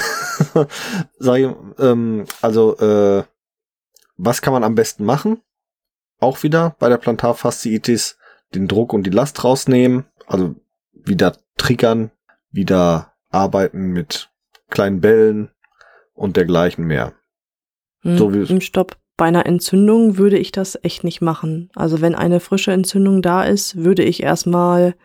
[1.18, 3.24] Sag ich, ähm, also äh,
[4.16, 5.40] was kann man am besten machen?
[6.20, 8.18] Auch wieder bei der Plantarfasziitis
[8.55, 10.55] den Druck und die Last rausnehmen, also
[10.92, 12.11] wieder triggern,
[12.50, 14.31] wieder arbeiten mit
[14.70, 15.50] kleinen Bällen
[16.12, 17.14] und dergleichen mehr.
[18.03, 18.96] Hm, so wie Im Stopp.
[19.16, 21.70] Bei einer Entzündung würde ich das echt nicht machen.
[21.77, 24.96] Also wenn eine frische Entzündung da ist, würde ich erstmal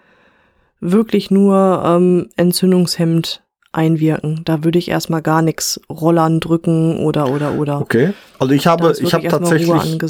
[0.80, 4.42] wirklich nur ähm, entzündungshemmend einwirken.
[4.46, 7.82] Da würde ich erstmal gar nichts rollern, drücken oder oder oder.
[7.82, 8.14] Okay.
[8.40, 10.02] Also ich habe ich habe tatsächlich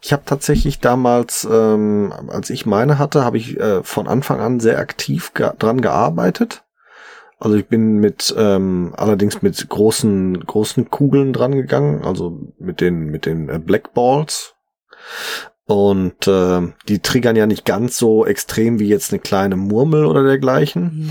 [0.00, 4.60] ich habe tatsächlich damals ähm, als ich meine hatte, habe ich äh, von Anfang an
[4.60, 6.64] sehr aktiv ge dran gearbeitet.
[7.38, 13.06] Also ich bin mit ähm, allerdings mit großen großen Kugeln dran gegangen, also mit den
[13.06, 14.54] mit den äh, Black Balls.
[15.66, 20.22] Und äh, die triggern ja nicht ganz so extrem wie jetzt eine kleine Murmel oder
[20.22, 21.06] dergleichen.
[21.06, 21.10] Mhm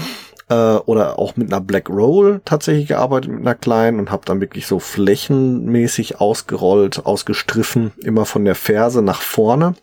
[0.53, 4.41] äh, oder auch mit einer Black Roll tatsächlich gearbeitet, mit einer kleinen und habe dann
[4.41, 9.75] wirklich so flächenmäßig ausgerollt, ausgestriffen, immer von der Ferse nach vorne.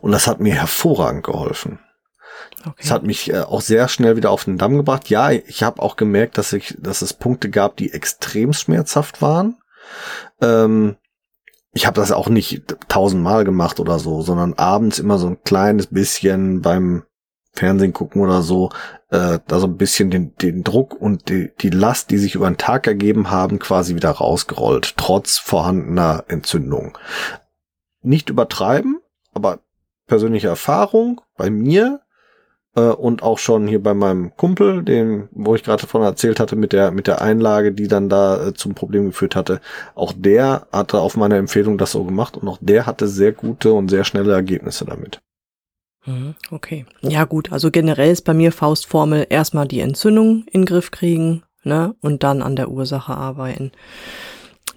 [0.00, 1.78] Und das hat mir hervorragend geholfen.
[2.60, 2.74] Okay.
[2.78, 5.08] Das hat mich äh, auch sehr schnell wieder auf den Damm gebracht.
[5.10, 9.56] Ja, ich habe auch gemerkt, dass ich, dass es Punkte gab, die extrem schmerzhaft waren.
[10.40, 10.96] Ähm,
[11.72, 15.86] ich habe das auch nicht tausendmal gemacht oder so, sondern abends immer so ein kleines
[15.86, 17.04] bisschen beim
[17.52, 18.70] Fernsehen gucken oder so,
[19.10, 22.48] äh, da so ein bisschen den, den Druck und die, die Last, die sich über
[22.48, 26.96] den Tag ergeben haben, quasi wieder rausgerollt, trotz vorhandener Entzündung.
[28.02, 29.00] Nicht übertreiben,
[29.34, 29.60] aber
[30.06, 32.00] persönliche Erfahrung bei mir
[32.76, 36.56] äh, und auch schon hier bei meinem Kumpel, dem, wo ich gerade davon erzählt hatte,
[36.56, 39.60] mit der, mit der Einlage, die dann da äh, zum Problem geführt hatte,
[39.94, 43.72] auch der hatte auf meine Empfehlung das so gemacht und auch der hatte sehr gute
[43.72, 45.20] und sehr schnelle Ergebnisse damit.
[46.06, 46.86] Mhm, okay.
[47.02, 51.42] Ja gut, also generell ist bei mir Faustformel erstmal die Entzündung in den Griff kriegen,
[51.62, 53.72] ne, und dann an der Ursache arbeiten.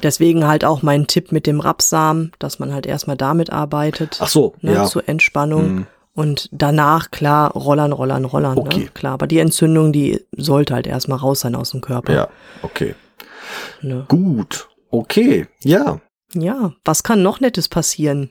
[0.01, 4.17] Deswegen halt auch mein Tipp mit dem Rapsamen, dass man halt erstmal damit arbeitet.
[4.19, 4.85] Ach so, ne, ja.
[4.85, 5.73] Zur Entspannung.
[5.75, 5.87] Mhm.
[6.15, 8.55] Und danach, klar, rollern, rollern, rollern.
[8.55, 8.61] Ne?
[8.61, 8.79] Okay.
[8.81, 8.89] Ne?
[8.93, 12.13] Klar, aber die Entzündung, die sollte halt erstmal raus sein aus dem Körper.
[12.13, 12.27] Ja,
[12.61, 12.93] okay.
[13.81, 14.05] Ne?
[14.07, 15.99] Gut, okay, ja.
[16.35, 18.29] Ja, was kann noch Nettes passieren?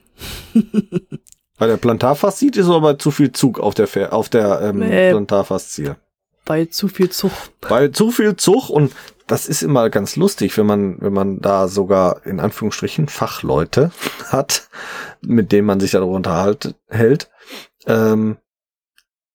[1.57, 5.95] Bei der Plantarfaszitis oder bei zu viel Zug auf der, auf der ähm, äh, Plantarfaszie?
[6.45, 7.31] Bei zu viel Zug.
[7.61, 8.93] Bei zu viel Zug und
[9.27, 13.91] das ist immer ganz lustig, wenn man, wenn man da sogar in Anführungsstrichen Fachleute
[14.27, 14.67] hat,
[15.21, 17.29] mit denen man sich darüber unterhält, hält,
[17.85, 18.37] ähm,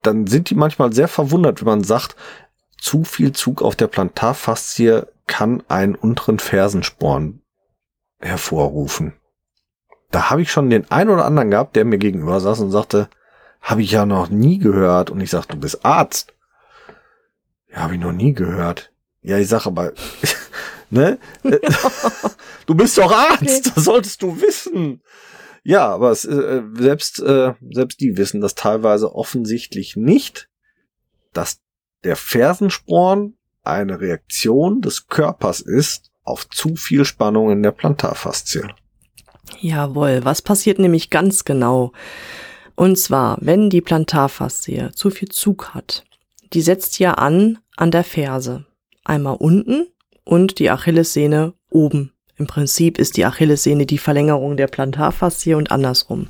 [0.03, 2.17] dann sind die manchmal sehr verwundert, wenn man sagt,
[2.79, 7.43] zu viel Zug auf der Plantarfaszie kann einen unteren Fersensporn
[8.21, 9.18] hervorrufen
[10.11, 13.09] da habe ich schon den einen oder anderen gehabt, der mir gegenüber saß und sagte,
[13.61, 15.11] habe ich ja noch nie gehört.
[15.11, 16.35] Und ich sag, du bist Arzt.
[17.71, 18.93] Ja, habe ich noch nie gehört.
[19.23, 19.93] Ja, ich sag aber,
[20.91, 21.19] ne?
[22.67, 25.03] du bist doch Arzt, das solltest du wissen.
[25.63, 30.49] Ja, aber es, äh, selbst, äh, selbst die wissen das teilweise offensichtlich nicht,
[31.35, 31.61] dass
[32.05, 38.69] der Fersensporn eine Reaktion des Körpers ist auf zu viel Spannung in der Plantarfaszie.
[39.61, 41.93] Jawohl, was passiert nämlich ganz genau?
[42.75, 46.05] Und zwar, wenn die Plantarfaszie zu viel Zug hat,
[46.53, 48.67] die setzt ja an an der Ferse.
[49.05, 49.87] Einmal unten
[50.25, 52.13] und die Achillessehne oben.
[52.37, 56.29] Im Prinzip ist die Achillessehne die Verlängerung der Plantarfaszie und andersrum.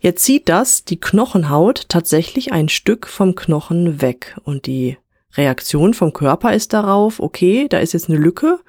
[0.00, 4.98] Jetzt zieht das die Knochenhaut tatsächlich ein Stück vom Knochen weg und die
[5.34, 8.60] Reaktion vom Körper ist darauf, okay, da ist jetzt eine Lücke,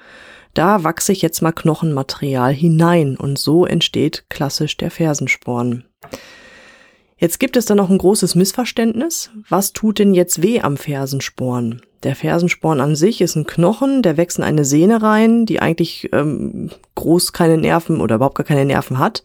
[0.55, 5.85] da wachse ich jetzt mal Knochenmaterial hinein und so entsteht klassisch der Fersensporn.
[7.17, 9.31] Jetzt gibt es da noch ein großes Missverständnis.
[9.47, 11.81] Was tut denn jetzt weh am Fersensporn?
[12.03, 16.09] Der Fersensporn an sich ist ein Knochen, der wächst in eine Sehne rein, die eigentlich
[16.11, 19.23] ähm, groß keine Nerven oder überhaupt gar keine Nerven hat.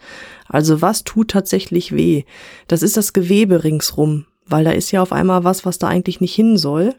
[0.48, 2.24] Also was tut tatsächlich weh?
[2.68, 6.20] Das ist das Gewebe ringsrum, weil da ist ja auf einmal was, was da eigentlich
[6.20, 6.94] nicht hin soll.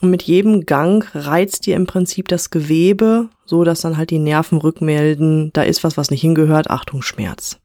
[0.00, 4.18] Und mit jedem Gang reizt ihr im Prinzip das Gewebe, so dass dann halt die
[4.18, 7.58] Nerven rückmelden, da ist was, was nicht hingehört, Achtung, Schmerz.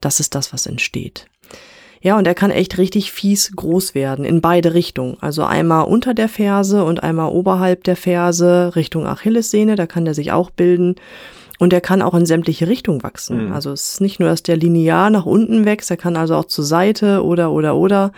[0.00, 1.26] Das ist das, was entsteht.
[2.00, 5.16] Ja, und er kann echt richtig fies groß werden, in beide Richtungen.
[5.20, 10.14] Also einmal unter der Ferse und einmal oberhalb der Ferse Richtung Achillessehne, da kann der
[10.14, 10.94] sich auch bilden.
[11.58, 13.46] Und er kann auch in sämtliche Richtungen wachsen.
[13.46, 13.52] Mhm.
[13.52, 16.44] Also es ist nicht nur, dass der linear nach unten wächst, er kann also auch
[16.44, 18.12] zur Seite oder, oder, oder.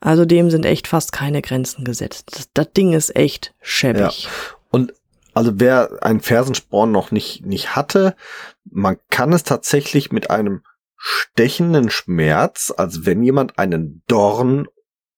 [0.00, 2.30] Also dem sind echt fast keine Grenzen gesetzt.
[2.32, 4.24] Das, das Ding ist echt schäbig.
[4.24, 4.30] Ja.
[4.70, 4.94] Und
[5.34, 8.16] also wer einen Fersensporn noch nicht, nicht hatte,
[8.64, 10.62] man kann es tatsächlich mit einem
[10.96, 14.66] stechenden Schmerz, als wenn jemand einen Dorn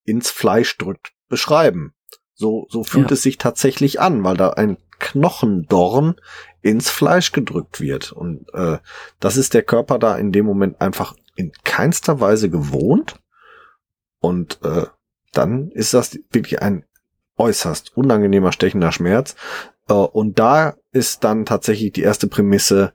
[0.05, 1.93] ins Fleisch drückt, beschreiben.
[2.33, 3.15] So, so fühlt ja.
[3.15, 6.15] es sich tatsächlich an, weil da ein Knochendorn
[6.61, 8.11] ins Fleisch gedrückt wird.
[8.11, 8.77] Und äh,
[9.19, 13.15] das ist der Körper da in dem Moment einfach in keinster Weise gewohnt.
[14.23, 14.85] Und äh,
[15.33, 16.85] dann ist das wirklich ein
[17.37, 19.35] äußerst unangenehmer, stechender Schmerz.
[19.89, 22.93] Äh, und da ist dann tatsächlich die erste Prämisse,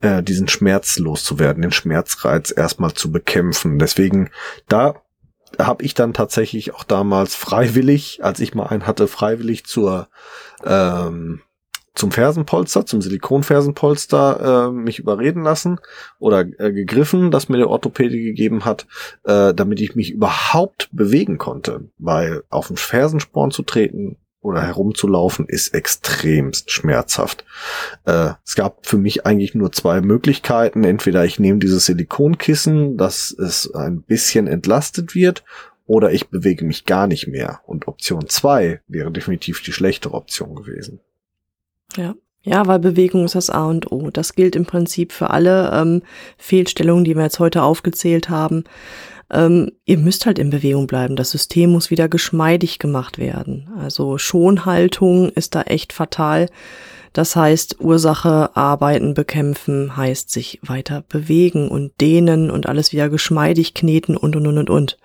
[0.00, 3.78] äh, diesen Schmerz loszuwerden, den Schmerzreiz erstmal zu bekämpfen.
[3.78, 4.30] Deswegen,
[4.68, 5.02] da
[5.58, 10.08] habe ich dann tatsächlich auch damals freiwillig, als ich mal einen hatte, freiwillig zur
[10.64, 11.42] ähm,
[11.94, 15.78] zum Fersenpolster, zum Silikonfersenpolster äh, mich überreden lassen
[16.18, 18.86] oder äh, gegriffen, das mir der Orthopäde gegeben hat,
[19.24, 21.88] äh, damit ich mich überhaupt bewegen konnte.
[21.98, 27.44] Weil auf den Fersensporn zu treten, oder herumzulaufen ist extremst schmerzhaft.
[28.06, 30.84] Äh, es gab für mich eigentlich nur zwei Möglichkeiten.
[30.84, 35.44] Entweder ich nehme dieses Silikonkissen, dass es ein bisschen entlastet wird,
[35.86, 37.60] oder ich bewege mich gar nicht mehr.
[37.66, 41.00] Und Option zwei wäre definitiv die schlechtere Option gewesen.
[41.96, 42.14] Ja.
[42.42, 44.10] Ja, weil Bewegung ist das A und O.
[44.10, 46.02] Das gilt im Prinzip für alle ähm,
[46.38, 48.64] Fehlstellungen, die wir jetzt heute aufgezählt haben
[49.30, 51.16] ähm, ihr müsst halt in Bewegung bleiben.
[51.16, 53.70] Das System muss wieder geschmeidig gemacht werden.
[53.78, 56.48] Also Schonhaltung ist da echt fatal.
[57.12, 63.74] Das heißt, Ursache arbeiten, bekämpfen heißt sich weiter bewegen und dehnen und alles wieder geschmeidig
[63.74, 64.98] kneten und und und und und.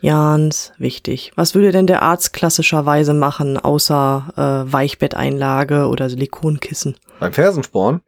[0.00, 0.30] Ja.
[0.30, 1.32] Ganz wichtig.
[1.36, 6.96] Was würde denn der Arzt klassischerweise machen, außer äh, Weichbetteinlage oder Silikonkissen?
[7.18, 8.00] Beim Fersensporn?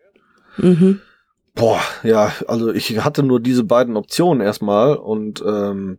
[0.57, 1.00] Mhm.
[1.55, 5.98] Boah, ja, also ich hatte nur diese beiden Optionen erstmal und ähm,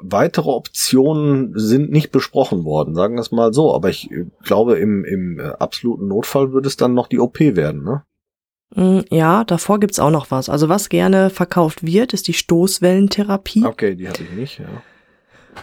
[0.00, 3.74] weitere Optionen sind nicht besprochen worden, sagen wir es mal so.
[3.74, 4.08] Aber ich
[4.44, 8.04] glaube, im, im äh, absoluten Notfall würde es dann noch die OP werden, ne?
[8.74, 10.48] Mm, ja, davor gibt's auch noch was.
[10.48, 13.64] Also was gerne verkauft wird, ist die Stoßwellentherapie.
[13.64, 14.82] Okay, die hatte ich nicht, ja.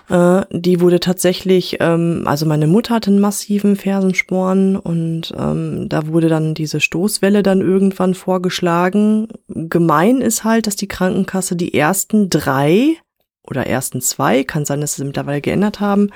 [0.09, 6.07] Äh, die wurde tatsächlich, ähm, also meine Mutter hatte einen massiven Fersensporn und ähm, da
[6.07, 9.27] wurde dann diese Stoßwelle dann irgendwann vorgeschlagen.
[9.47, 12.97] Gemein ist halt, dass die Krankenkasse die ersten drei
[13.43, 16.09] oder ersten zwei, kann sein, dass sie mittlerweile geändert haben,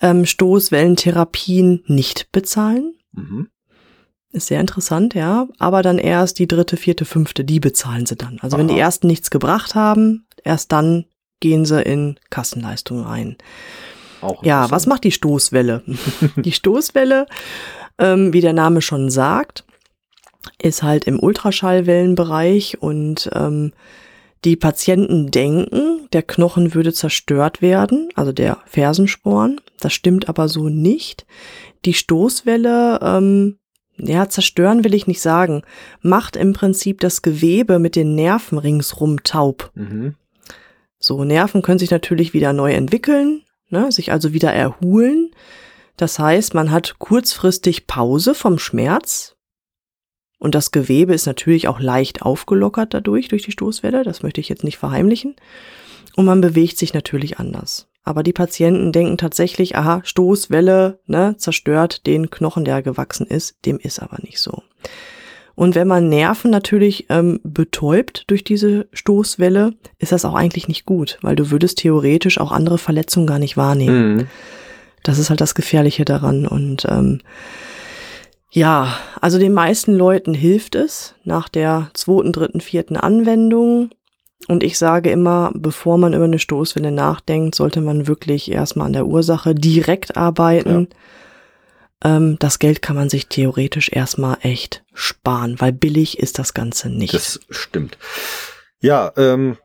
[0.00, 2.94] ähm, Stoßwellentherapien nicht bezahlen.
[3.12, 3.48] Mhm.
[4.32, 5.46] Ist sehr interessant, ja.
[5.58, 8.38] Aber dann erst die dritte, vierte, fünfte, die bezahlen sie dann.
[8.40, 8.60] Also Aha.
[8.60, 11.04] wenn die ersten nichts gebracht haben, erst dann
[11.42, 13.36] gehen sie in Kassenleistungen ein.
[14.22, 15.82] Auch ja, was macht die Stoßwelle?
[16.36, 17.26] die Stoßwelle,
[17.98, 19.64] ähm, wie der Name schon sagt,
[20.60, 23.72] ist halt im Ultraschallwellenbereich und ähm,
[24.44, 29.60] die Patienten denken, der Knochen würde zerstört werden, also der Fersensporn.
[29.80, 31.26] Das stimmt aber so nicht.
[31.84, 33.58] Die Stoßwelle, ähm,
[33.98, 35.62] ja, zerstören will ich nicht sagen,
[36.00, 39.70] macht im Prinzip das Gewebe mit den Nerven ringsrum taub.
[39.74, 40.16] Mhm.
[41.02, 45.32] So, Nerven können sich natürlich wieder neu entwickeln, ne, sich also wieder erholen.
[45.96, 49.34] Das heißt, man hat kurzfristig Pause vom Schmerz.
[50.38, 54.04] Und das Gewebe ist natürlich auch leicht aufgelockert dadurch, durch die Stoßwelle.
[54.04, 55.34] Das möchte ich jetzt nicht verheimlichen.
[56.14, 57.88] Und man bewegt sich natürlich anders.
[58.04, 63.56] Aber die Patienten denken tatsächlich, aha, Stoßwelle, ne, zerstört den Knochen, der gewachsen ist.
[63.66, 64.62] Dem ist aber nicht so.
[65.62, 70.86] Und wenn man Nerven natürlich ähm, betäubt durch diese Stoßwelle, ist das auch eigentlich nicht
[70.86, 74.16] gut, weil du würdest theoretisch auch andere Verletzungen gar nicht wahrnehmen.
[74.16, 74.26] Mhm.
[75.04, 76.48] Das ist halt das Gefährliche daran.
[76.48, 77.20] Und ähm,
[78.50, 83.90] ja, also den meisten Leuten hilft es nach der zweiten, dritten, vierten Anwendung.
[84.48, 88.94] Und ich sage immer, bevor man über eine Stoßwelle nachdenkt, sollte man wirklich erstmal an
[88.94, 90.88] der Ursache direkt arbeiten.
[90.90, 90.96] Ja.
[92.02, 96.90] Ähm, das Geld kann man sich theoretisch erstmal echt sparen, weil billig ist das Ganze
[96.90, 97.14] nicht.
[97.14, 97.98] Das stimmt.
[98.80, 99.56] Ja, ähm,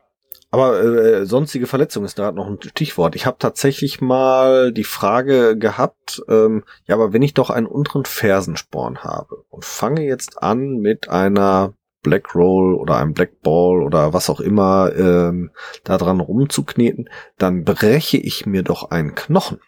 [0.50, 3.14] aber äh, sonstige Verletzung ist da noch ein Stichwort.
[3.16, 8.06] Ich habe tatsächlich mal die Frage gehabt, ähm, ja, aber wenn ich doch einen unteren
[8.06, 14.14] Fersensporn habe und fange jetzt an mit einer Black Roll oder einem Black Ball oder
[14.14, 15.50] was auch immer ähm,
[15.84, 19.60] da dran rumzukneten, dann breche ich mir doch einen Knochen.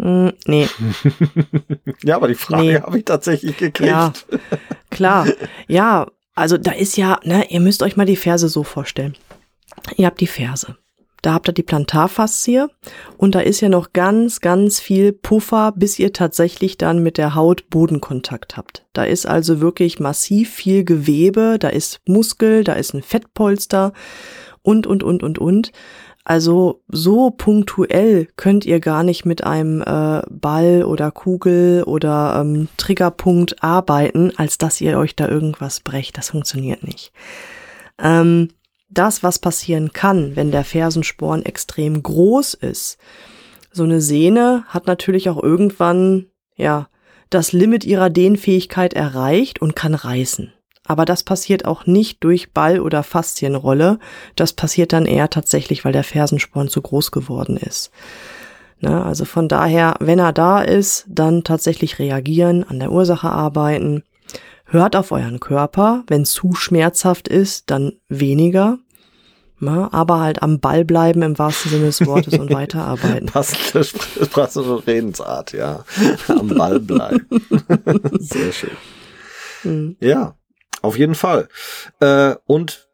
[0.00, 0.66] Mm, nee.
[2.02, 2.80] ja, aber die Frage nee.
[2.80, 3.90] habe ich tatsächlich gekriegt.
[3.90, 4.12] Ja,
[4.90, 5.26] klar.
[5.68, 9.14] Ja, also da ist ja, ne, ihr müsst euch mal die Ferse so vorstellen.
[9.96, 10.76] Ihr habt die Ferse.
[11.22, 12.68] Da habt ihr die Plantarfaszie
[13.18, 17.34] und da ist ja noch ganz, ganz viel Puffer, bis ihr tatsächlich dann mit der
[17.34, 18.86] Haut Bodenkontakt habt.
[18.94, 23.92] Da ist also wirklich massiv viel Gewebe, da ist Muskel, da ist ein Fettpolster
[24.62, 25.72] und, und, und, und, und.
[26.30, 32.68] Also so punktuell könnt ihr gar nicht mit einem äh, Ball oder Kugel oder ähm,
[32.76, 36.16] Triggerpunkt arbeiten, als dass ihr euch da irgendwas brecht.
[36.16, 37.10] Das funktioniert nicht.
[37.98, 38.50] Ähm,
[38.88, 42.98] das, was passieren kann, wenn der Fersensporn extrem groß ist.
[43.72, 46.86] So eine Sehne hat natürlich auch irgendwann, ja,
[47.28, 50.52] das Limit ihrer Dehnfähigkeit erreicht und kann reißen.
[50.90, 54.00] Aber das passiert auch nicht durch Ball- oder Faszienrolle.
[54.34, 57.92] Das passiert dann eher tatsächlich, weil der Fersensporn zu groß geworden ist.
[58.80, 64.02] Ne, also von daher, wenn er da ist, dann tatsächlich reagieren, an der Ursache arbeiten
[64.64, 66.02] Hört auf euren Körper.
[66.08, 68.78] Wenn zu schmerzhaft ist, dann weniger.
[69.60, 69.92] Na, ne?
[69.92, 73.26] aber halt am Ball bleiben im wahrsten Sinne des Wortes und weiterarbeiten.
[73.26, 73.86] Passende,
[74.32, 75.84] passende Redensart, ja.
[76.26, 77.28] Am Ball bleiben.
[78.18, 78.70] Sehr schön.
[79.62, 79.96] Hm.
[80.00, 80.34] Ja,
[80.82, 81.48] auf jeden Fall.
[82.00, 82.88] Äh, und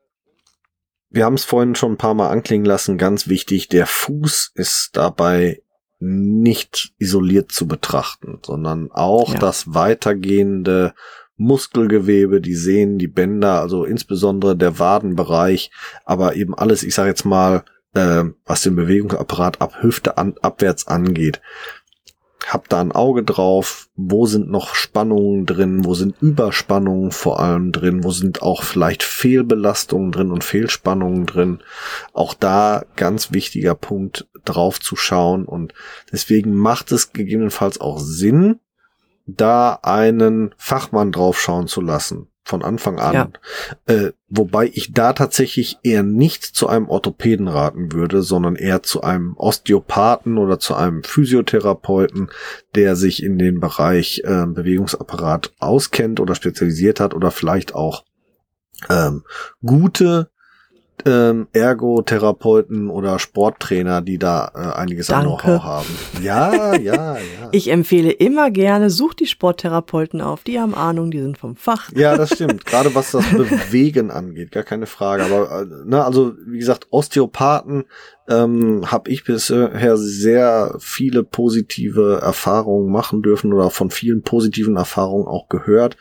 [1.10, 4.90] wir haben es vorhin schon ein paar Mal anklingen lassen, ganz wichtig, der Fuß ist
[4.92, 5.62] dabei
[5.98, 9.38] nicht isoliert zu betrachten, sondern auch ja.
[9.38, 10.94] das weitergehende
[11.36, 15.70] Muskelgewebe, die Sehnen, die Bänder, also insbesondere der Wadenbereich,
[16.04, 20.86] aber eben alles, ich sage jetzt mal, äh, was den Bewegungsapparat ab Hüfte an, abwärts
[20.86, 21.40] angeht.
[22.46, 27.72] Hab da ein Auge drauf, wo sind noch Spannungen drin, wo sind Überspannungen vor allem
[27.72, 31.58] drin, wo sind auch vielleicht Fehlbelastungen drin und Fehlspannungen drin.
[32.12, 35.74] Auch da ganz wichtiger Punkt drauf zu schauen und
[36.12, 38.60] deswegen macht es gegebenenfalls auch Sinn,
[39.26, 43.14] da einen Fachmann draufschauen zu lassen von Anfang an.
[43.14, 43.30] Ja.
[43.92, 49.02] Äh, wobei ich da tatsächlich eher nicht zu einem Orthopäden raten würde, sondern eher zu
[49.02, 52.30] einem Osteopathen oder zu einem Physiotherapeuten,
[52.76, 58.04] der sich in den Bereich äh, Bewegungsapparat auskennt oder spezialisiert hat oder vielleicht auch
[58.88, 59.24] ähm,
[59.64, 60.30] gute
[61.04, 65.30] ähm, Ergotherapeuten oder Sporttrainer, die da äh, einiges Danke.
[65.30, 65.98] an Know-how haben.
[66.22, 67.16] Ja, ja, ja.
[67.52, 71.90] Ich empfehle immer gerne, such die Sporttherapeuten auf, die haben Ahnung, die sind vom Fach.
[71.94, 72.66] Ja, das stimmt.
[72.66, 75.24] Gerade was das Bewegen angeht, gar keine Frage.
[75.24, 77.84] Aber äh, ne, also wie gesagt, Osteopathen
[78.28, 85.26] ähm, habe ich bisher sehr viele positive Erfahrungen machen dürfen oder von vielen positiven Erfahrungen
[85.26, 85.96] auch gehört,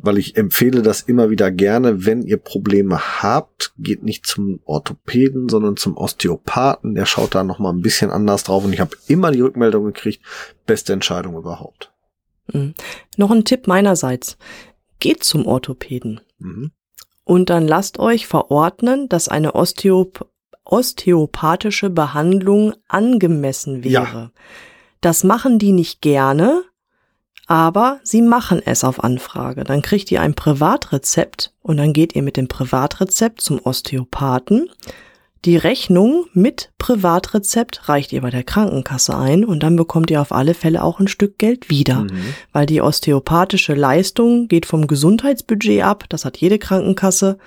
[0.00, 5.48] weil ich empfehle das immer wieder gerne, wenn ihr Probleme habt, geht nicht zum Orthopäden,
[5.48, 8.96] sondern zum Osteopathen, der schaut da noch mal ein bisschen anders drauf und ich habe
[9.06, 10.22] immer die Rückmeldung gekriegt,
[10.66, 11.92] beste Entscheidung überhaupt.
[12.52, 12.74] Mhm.
[13.16, 14.36] Noch ein Tipp meinerseits.
[15.00, 16.20] Geht zum Orthopäden.
[16.38, 16.72] Mhm.
[17.24, 20.30] Und dann lasst euch verordnen, dass eine Osteop
[20.68, 23.92] osteopathische Behandlung angemessen wäre.
[23.92, 24.30] Ja.
[25.00, 26.62] Das machen die nicht gerne,
[27.46, 29.64] aber sie machen es auf Anfrage.
[29.64, 34.68] Dann kriegt ihr ein Privatrezept und dann geht ihr mit dem Privatrezept zum Osteopathen.
[35.44, 40.32] Die Rechnung mit Privatrezept reicht ihr bei der Krankenkasse ein und dann bekommt ihr auf
[40.32, 42.34] alle Fälle auch ein Stück Geld wieder, mhm.
[42.52, 47.38] weil die osteopathische Leistung geht vom Gesundheitsbudget ab, das hat jede Krankenkasse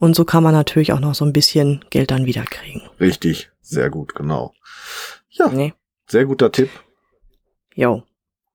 [0.00, 2.82] und so kann man natürlich auch noch so ein bisschen Geld dann wieder kriegen.
[2.98, 4.52] Richtig, sehr gut, genau.
[5.28, 5.74] Ja, nee.
[6.08, 6.70] sehr guter Tipp.
[7.74, 8.02] Jo.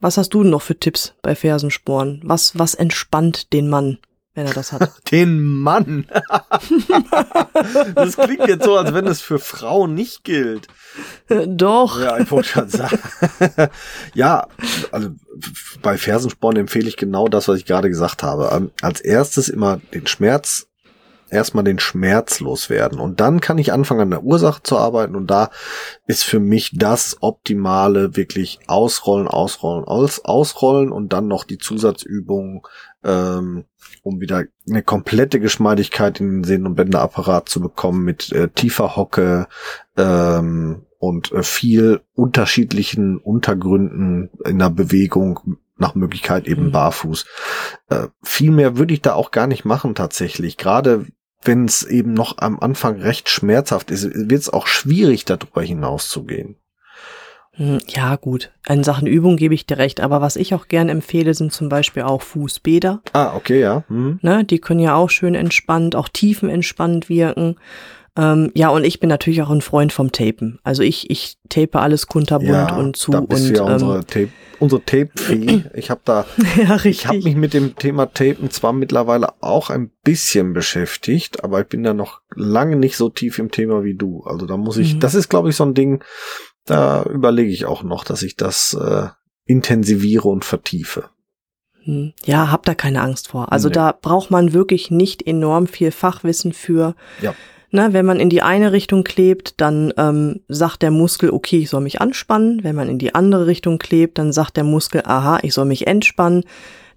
[0.01, 2.21] Was hast du denn noch für Tipps bei Fersensporen?
[2.25, 3.99] Was, was entspannt den Mann
[4.35, 4.91] wenn er das hat.
[5.11, 6.07] Den Mann.
[7.95, 10.67] das klingt jetzt so, als wenn es für Frauen nicht gilt.
[11.47, 12.01] Doch.
[12.01, 12.99] Ja, ich wollte schon sagen.
[14.13, 14.47] ja,
[14.91, 15.11] also
[15.81, 18.49] bei Fersensporn empfehle ich genau das, was ich gerade gesagt habe.
[18.51, 20.67] Ähm, als erstes immer den Schmerz
[21.29, 22.99] erstmal den Schmerz loswerden.
[22.99, 25.15] Und dann kann ich anfangen, an der Ursache zu arbeiten.
[25.15, 25.49] Und da
[26.07, 32.61] ist für mich das Optimale wirklich ausrollen, ausrollen, aus, ausrollen und dann noch die Zusatzübungen,
[33.03, 33.65] ähm,
[34.03, 38.95] um wieder eine komplette Geschmeidigkeit in den Sehnen- und Bänderapparat zu bekommen mit äh, tiefer
[38.95, 39.47] Hocke,
[39.97, 46.71] ähm, und äh, viel unterschiedlichen Untergründen in der Bewegung, nach Möglichkeit eben mhm.
[46.71, 47.25] barfuß.
[47.89, 50.57] Äh, viel mehr würde ich da auch gar nicht machen tatsächlich.
[50.57, 51.05] Gerade
[51.45, 56.57] wenn es eben noch am Anfang recht schmerzhaft ist, wird es auch schwierig, darüber hinauszugehen.
[57.57, 58.51] Hm, ja, gut.
[58.67, 61.69] In Sachen Übung gebe ich dir recht, aber was ich auch gern empfehle, sind zum
[61.69, 63.01] Beispiel auch Fußbäder.
[63.13, 63.83] Ah, okay, ja.
[63.87, 64.19] Mhm.
[64.21, 67.55] Ne, die können ja auch schön entspannt, auch tiefenentspannt wirken.
[68.17, 70.59] Ähm, ja, und ich bin natürlich auch ein Freund vom Tapen.
[70.63, 73.11] Also ich, ich tape alles kunterbunt ja, und zu.
[73.11, 75.63] Da bist und, ja unsere ähm, Tape, unsere Tape-Fee.
[75.73, 79.91] Ich habe da, ja, ich habe mich mit dem Thema Tapen zwar mittlerweile auch ein
[80.03, 84.23] bisschen beschäftigt, aber ich bin da noch lange nicht so tief im Thema wie du.
[84.23, 84.99] Also da muss ich, mhm.
[85.01, 86.01] das ist glaube ich so ein Ding,
[86.65, 89.07] da überlege ich auch noch, dass ich das äh,
[89.45, 91.09] intensiviere und vertiefe.
[91.83, 92.13] Hm.
[92.23, 93.51] Ja, hab da keine Angst vor.
[93.51, 93.75] Also nee.
[93.75, 96.95] da braucht man wirklich nicht enorm viel Fachwissen für.
[97.21, 97.35] Ja.
[97.75, 101.69] Na, wenn man in die eine Richtung klebt, dann ähm, sagt der Muskel, okay, ich
[101.69, 102.63] soll mich anspannen.
[102.63, 105.85] Wenn man in die andere Richtung klebt, dann sagt der Muskel, aha, ich soll mich
[105.85, 106.45] entspannen.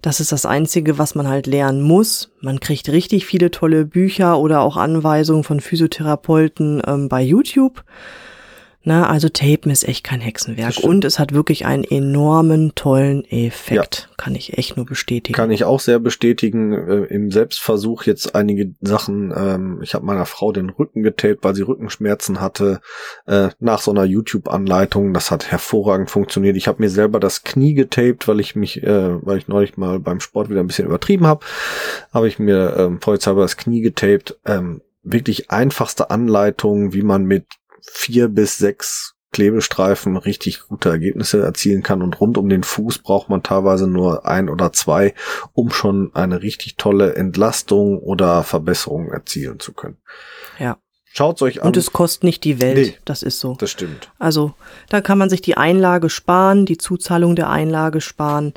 [0.01, 2.31] Das ist das Einzige, was man halt lernen muss.
[2.39, 7.83] Man kriegt richtig viele tolle Bücher oder auch Anweisungen von Physiotherapeuten ähm, bei YouTube.
[8.81, 10.77] Na, also Tapen ist echt kein Hexenwerk.
[10.81, 14.07] Und es hat wirklich einen enormen, tollen Effekt.
[14.09, 14.15] Ja.
[14.15, 15.35] Kann ich echt nur bestätigen.
[15.35, 16.71] Kann ich auch sehr bestätigen.
[16.71, 19.33] Äh, Im Selbstversuch jetzt einige Sachen.
[19.35, 22.79] Ähm, ich habe meiner Frau den Rücken getaped, weil sie Rückenschmerzen hatte.
[23.27, 25.13] Äh, nach so einer YouTube-Anleitung.
[25.13, 26.55] Das hat hervorragend funktioniert.
[26.55, 29.99] Ich habe mir selber das Knie getaped, weil ich mich, äh, weil ich neulich mal
[29.99, 31.45] beim Sport wieder ein bisschen übertrieben habe.
[32.13, 34.39] Habe ich mir ähm, vollzeitig das Knie getaped.
[34.45, 37.45] Ähm, wirklich einfachste Anleitung, wie man mit
[37.83, 43.29] vier bis sechs Klebestreifen richtig gute Ergebnisse erzielen kann und rund um den Fuß braucht
[43.29, 45.13] man teilweise nur ein oder zwei,
[45.53, 49.97] um schon eine richtig tolle Entlastung oder Verbesserung erzielen zu können.
[50.57, 50.77] Ja.
[51.11, 51.67] Schaut's euch an.
[51.67, 53.55] Und es kostet nicht die Welt, nee, das ist so.
[53.55, 54.11] Das stimmt.
[54.19, 54.53] Also,
[54.89, 58.53] da kann man sich die Einlage sparen, die Zuzahlung der Einlage sparen,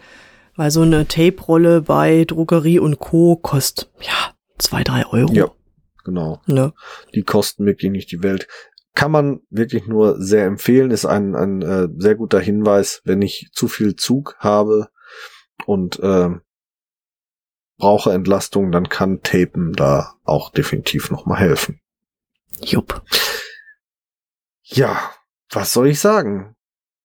[0.54, 3.36] weil so eine Tape-Rolle bei Drogerie und Co.
[3.36, 5.32] kostet, ja, zwei, drei Euro.
[5.32, 5.50] Ja,
[6.04, 6.42] genau.
[6.46, 6.74] Ne?
[7.14, 8.46] Die kosten wirklich nicht die Welt
[8.94, 13.50] kann man wirklich nur sehr empfehlen, ist ein, ein äh, sehr guter Hinweis, wenn ich
[13.52, 14.88] zu viel Zug habe
[15.66, 16.30] und äh,
[17.78, 21.80] brauche Entlastung, dann kann Tapen da auch definitiv nochmal helfen.
[22.60, 23.02] Jupp.
[24.62, 25.10] Ja,
[25.50, 26.54] was soll ich sagen?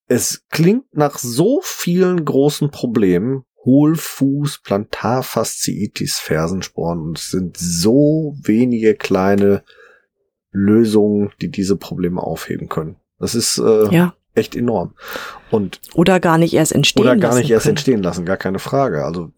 [0.07, 8.95] Es klingt nach so vielen großen Problemen, Hohlfuß, Plantarfasziitis, Fersensporn und es sind so wenige
[8.95, 9.63] kleine
[10.57, 12.95] Lösungen, die diese Probleme aufheben können.
[13.19, 14.13] Das ist äh, ja.
[14.33, 14.93] echt enorm.
[15.51, 17.17] Und oder gar nicht erst entstehen lassen.
[17.19, 17.73] Oder gar nicht erst können.
[17.73, 19.05] entstehen lassen, gar keine Frage.
[19.05, 19.31] Also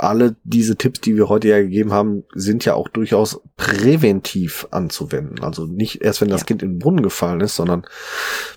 [0.00, 5.40] alle diese Tipps, die wir heute ja gegeben haben, sind ja auch durchaus präventiv anzuwenden.
[5.42, 6.46] Also nicht erst, wenn das ja.
[6.46, 7.84] Kind in den Brunnen gefallen ist, sondern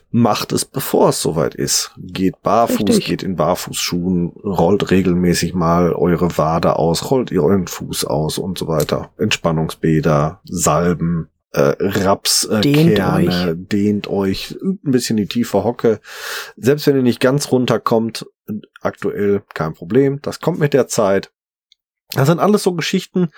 [0.09, 1.91] macht es, bevor es soweit ist.
[1.97, 3.05] Geht barfuß, Richtig.
[3.05, 8.57] geht in Barfußschuhen, rollt regelmäßig mal eure Wade aus, rollt ihr euren Fuß aus und
[8.57, 9.09] so weiter.
[9.17, 13.55] Entspannungsbäder, Salben, äh, Rapskerne, äh, dehnt, Kerne, euch.
[13.55, 15.99] dehnt euch, übt ein bisschen die tiefe Hocke.
[16.57, 18.25] Selbst wenn ihr nicht ganz runterkommt,
[18.81, 21.31] aktuell kein Problem, das kommt mit der Zeit.
[22.11, 23.29] Das sind alles so Geschichten,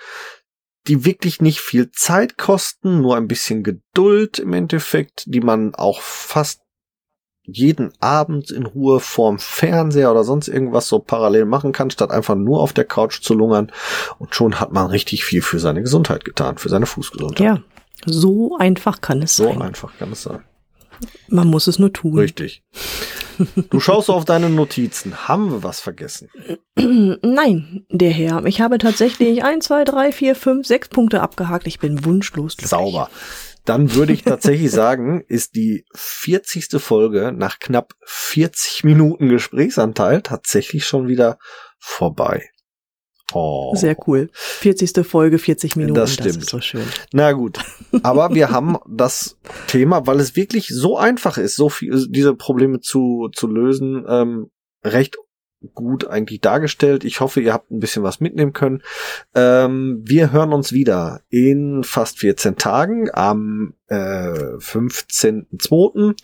[0.86, 6.00] die wirklich nicht viel Zeit kosten, nur ein bisschen Geduld im Endeffekt, die man auch
[6.00, 6.62] fast
[7.42, 12.34] jeden Abend in Ruhe vorm Fernseher oder sonst irgendwas so parallel machen kann, statt einfach
[12.34, 13.70] nur auf der Couch zu lungern.
[14.18, 17.40] Und schon hat man richtig viel für seine Gesundheit getan, für seine Fußgesundheit.
[17.40, 17.62] Ja,
[18.04, 19.54] so einfach kann es so sein.
[19.54, 20.44] So einfach kann es sein.
[21.28, 22.18] Man muss es nur tun.
[22.18, 22.62] Richtig.
[23.70, 25.28] Du schaust auf deine Notizen.
[25.28, 26.30] Haben wir was vergessen?
[26.74, 28.44] Nein, der Herr.
[28.46, 31.66] Ich habe tatsächlich ein, zwei, drei, vier, fünf, sechs Punkte abgehakt.
[31.66, 32.70] Ich bin wunschlos glücklich.
[32.70, 33.10] Sauber.
[33.66, 36.80] Dann würde ich tatsächlich sagen, ist die 40.
[36.80, 41.38] Folge nach knapp 40 Minuten Gesprächsanteil tatsächlich schon wieder
[41.78, 42.48] vorbei.
[43.32, 43.74] Oh.
[43.74, 44.30] Sehr cool.
[44.32, 45.04] 40.
[45.06, 45.94] Folge, 40 Minuten.
[45.94, 46.28] Das stimmt.
[46.28, 46.84] Das ist so schön.
[47.12, 47.58] Na gut.
[48.02, 52.80] Aber wir haben das Thema, weil es wirklich so einfach ist, so viel, diese Probleme
[52.80, 54.50] zu, zu lösen, ähm,
[54.84, 55.16] recht
[55.74, 57.04] gut eigentlich dargestellt.
[57.04, 58.82] Ich hoffe, ihr habt ein bisschen was mitnehmen können.
[59.34, 66.14] Ähm, wir hören uns wieder in fast 14 Tagen am äh, 15.02.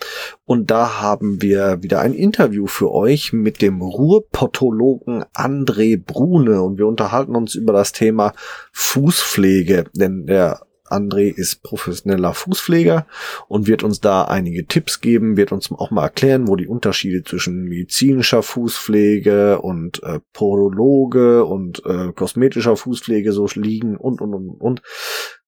[0.45, 6.63] Und da haben wir wieder ein Interview für euch mit dem Ruhrpottologen André Brune.
[6.63, 8.33] Und wir unterhalten uns über das Thema
[8.73, 9.85] Fußpflege.
[9.95, 10.61] Denn der
[10.93, 13.07] André ist professioneller Fußpfleger
[13.49, 17.23] und wird uns da einige Tipps geben, wird uns auch mal erklären, wo die Unterschiede
[17.23, 24.61] zwischen medizinischer Fußpflege und äh, Podologe und äh, kosmetischer Fußpflege so liegen und, und, und,
[24.61, 24.83] und.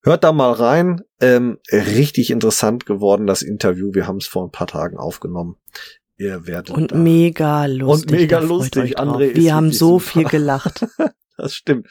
[0.02, 1.00] Hört da mal rein.
[1.20, 3.94] Ähm, richtig interessant geworden, das Interview.
[3.94, 5.56] Wir haben es vor ein paar Tagen aufgenommen.
[6.16, 8.10] Ihr werdet und mega lustig.
[8.10, 8.98] Und mega lustig.
[9.00, 10.10] André Wir haben so super.
[10.10, 10.86] viel gelacht.
[11.36, 11.88] Das stimmt.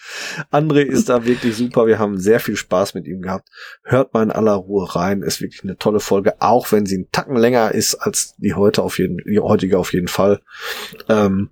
[0.52, 1.86] André ist da wirklich super.
[1.86, 3.50] Wir haben sehr viel Spaß mit ihm gehabt.
[3.84, 5.22] Hört mal in aller Ruhe rein.
[5.22, 8.82] Ist wirklich eine tolle Folge, auch wenn sie einen Tacken länger ist als die heute
[8.82, 10.42] auf jeden, die heutige auf jeden Fall.
[11.10, 11.50] Ähm,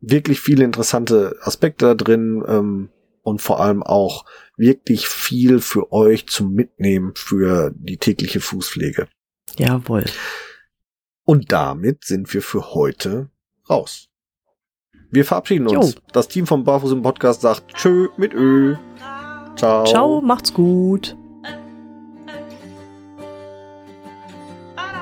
[0.00, 2.90] wirklich viele interessante Aspekte da drin ähm,
[3.22, 4.24] und vor allem auch
[4.56, 9.08] wirklich viel für euch zum Mitnehmen für die tägliche Fußpflege.
[9.56, 10.04] Jawohl.
[11.24, 13.30] Und damit sind wir für heute
[13.70, 14.11] raus.
[15.12, 15.94] Wir verabschieden uns.
[15.94, 16.00] Jo.
[16.12, 18.76] Das Team vom Barfuß im Podcast sagt Tschö mit Ö.
[19.56, 19.84] Ciao.
[19.84, 21.16] Ciao, macht's gut.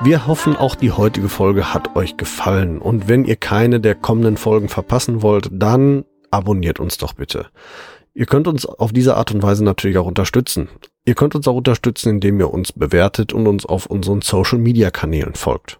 [0.03, 2.79] Wir hoffen, auch die heutige Folge hat euch gefallen.
[2.79, 7.45] Und wenn ihr keine der kommenden Folgen verpassen wollt, dann abonniert uns doch bitte.
[8.13, 10.67] Ihr könnt uns auf diese Art und Weise natürlich auch unterstützen.
[11.05, 15.79] Ihr könnt uns auch unterstützen, indem ihr uns bewertet und uns auf unseren Social-Media-Kanälen folgt.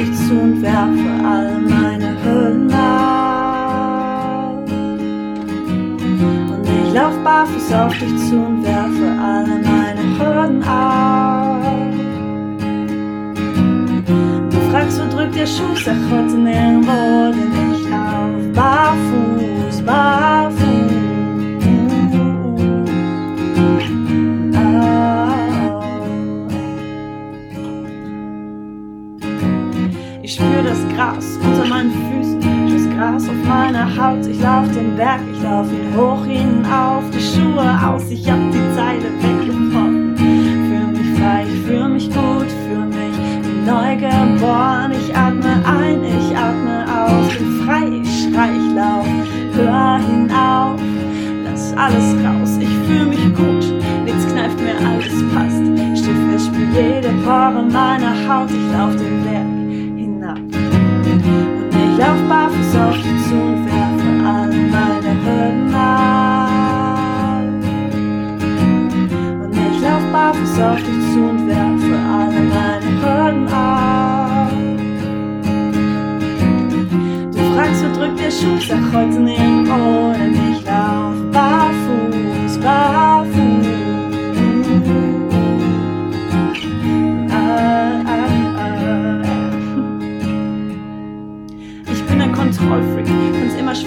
[0.00, 4.56] Dich zu und werfe all meine Hüllen ab.
[6.52, 8.79] Und ich lauf barfuß auf dich zu und werfe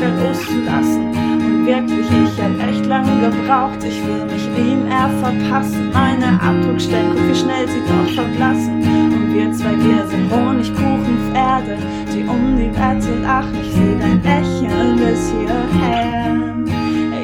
[0.03, 1.07] schwer loszulassen.
[1.07, 5.91] Und wirklich, ich hab echt lange gebraucht, ich will mich ihm eher verpassen.
[5.93, 8.81] Meine Abdruckstellen, guck wie schnell sie doch verblassen.
[9.13, 11.77] Und wir zwei, wir sind Honigkuchenpferde,
[12.13, 13.57] die um die Wette lachen.
[13.61, 16.35] Ich seh dein Lächeln bis hierher.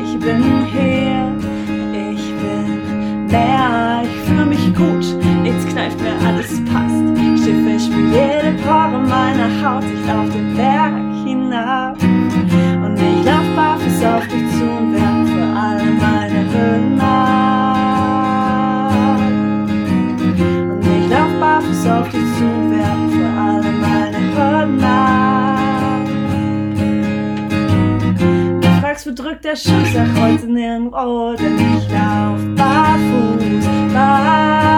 [0.04, 1.32] Ich bin hier,
[1.94, 5.06] ich bin näher, ich fühl mich gut,
[5.44, 7.00] nichts kneift mir, alles passt.
[7.44, 10.94] Schiffe, ich spür jede Pore meiner Haut, ich lauf den Berg
[11.26, 11.98] hinab.
[12.84, 18.20] Und ich lauf barfuß auf dich zu und werfe vor allem meine Hürden ab.
[20.72, 26.08] Und ich lauf barfuß auf dich zu und werfe vor allem meine Hürden ab.
[28.62, 29.86] Du fragst, wo drückt der Schuh?
[29.94, 34.69] Sag heute nirgendwo, denn ich lauf barfuß, barfuß.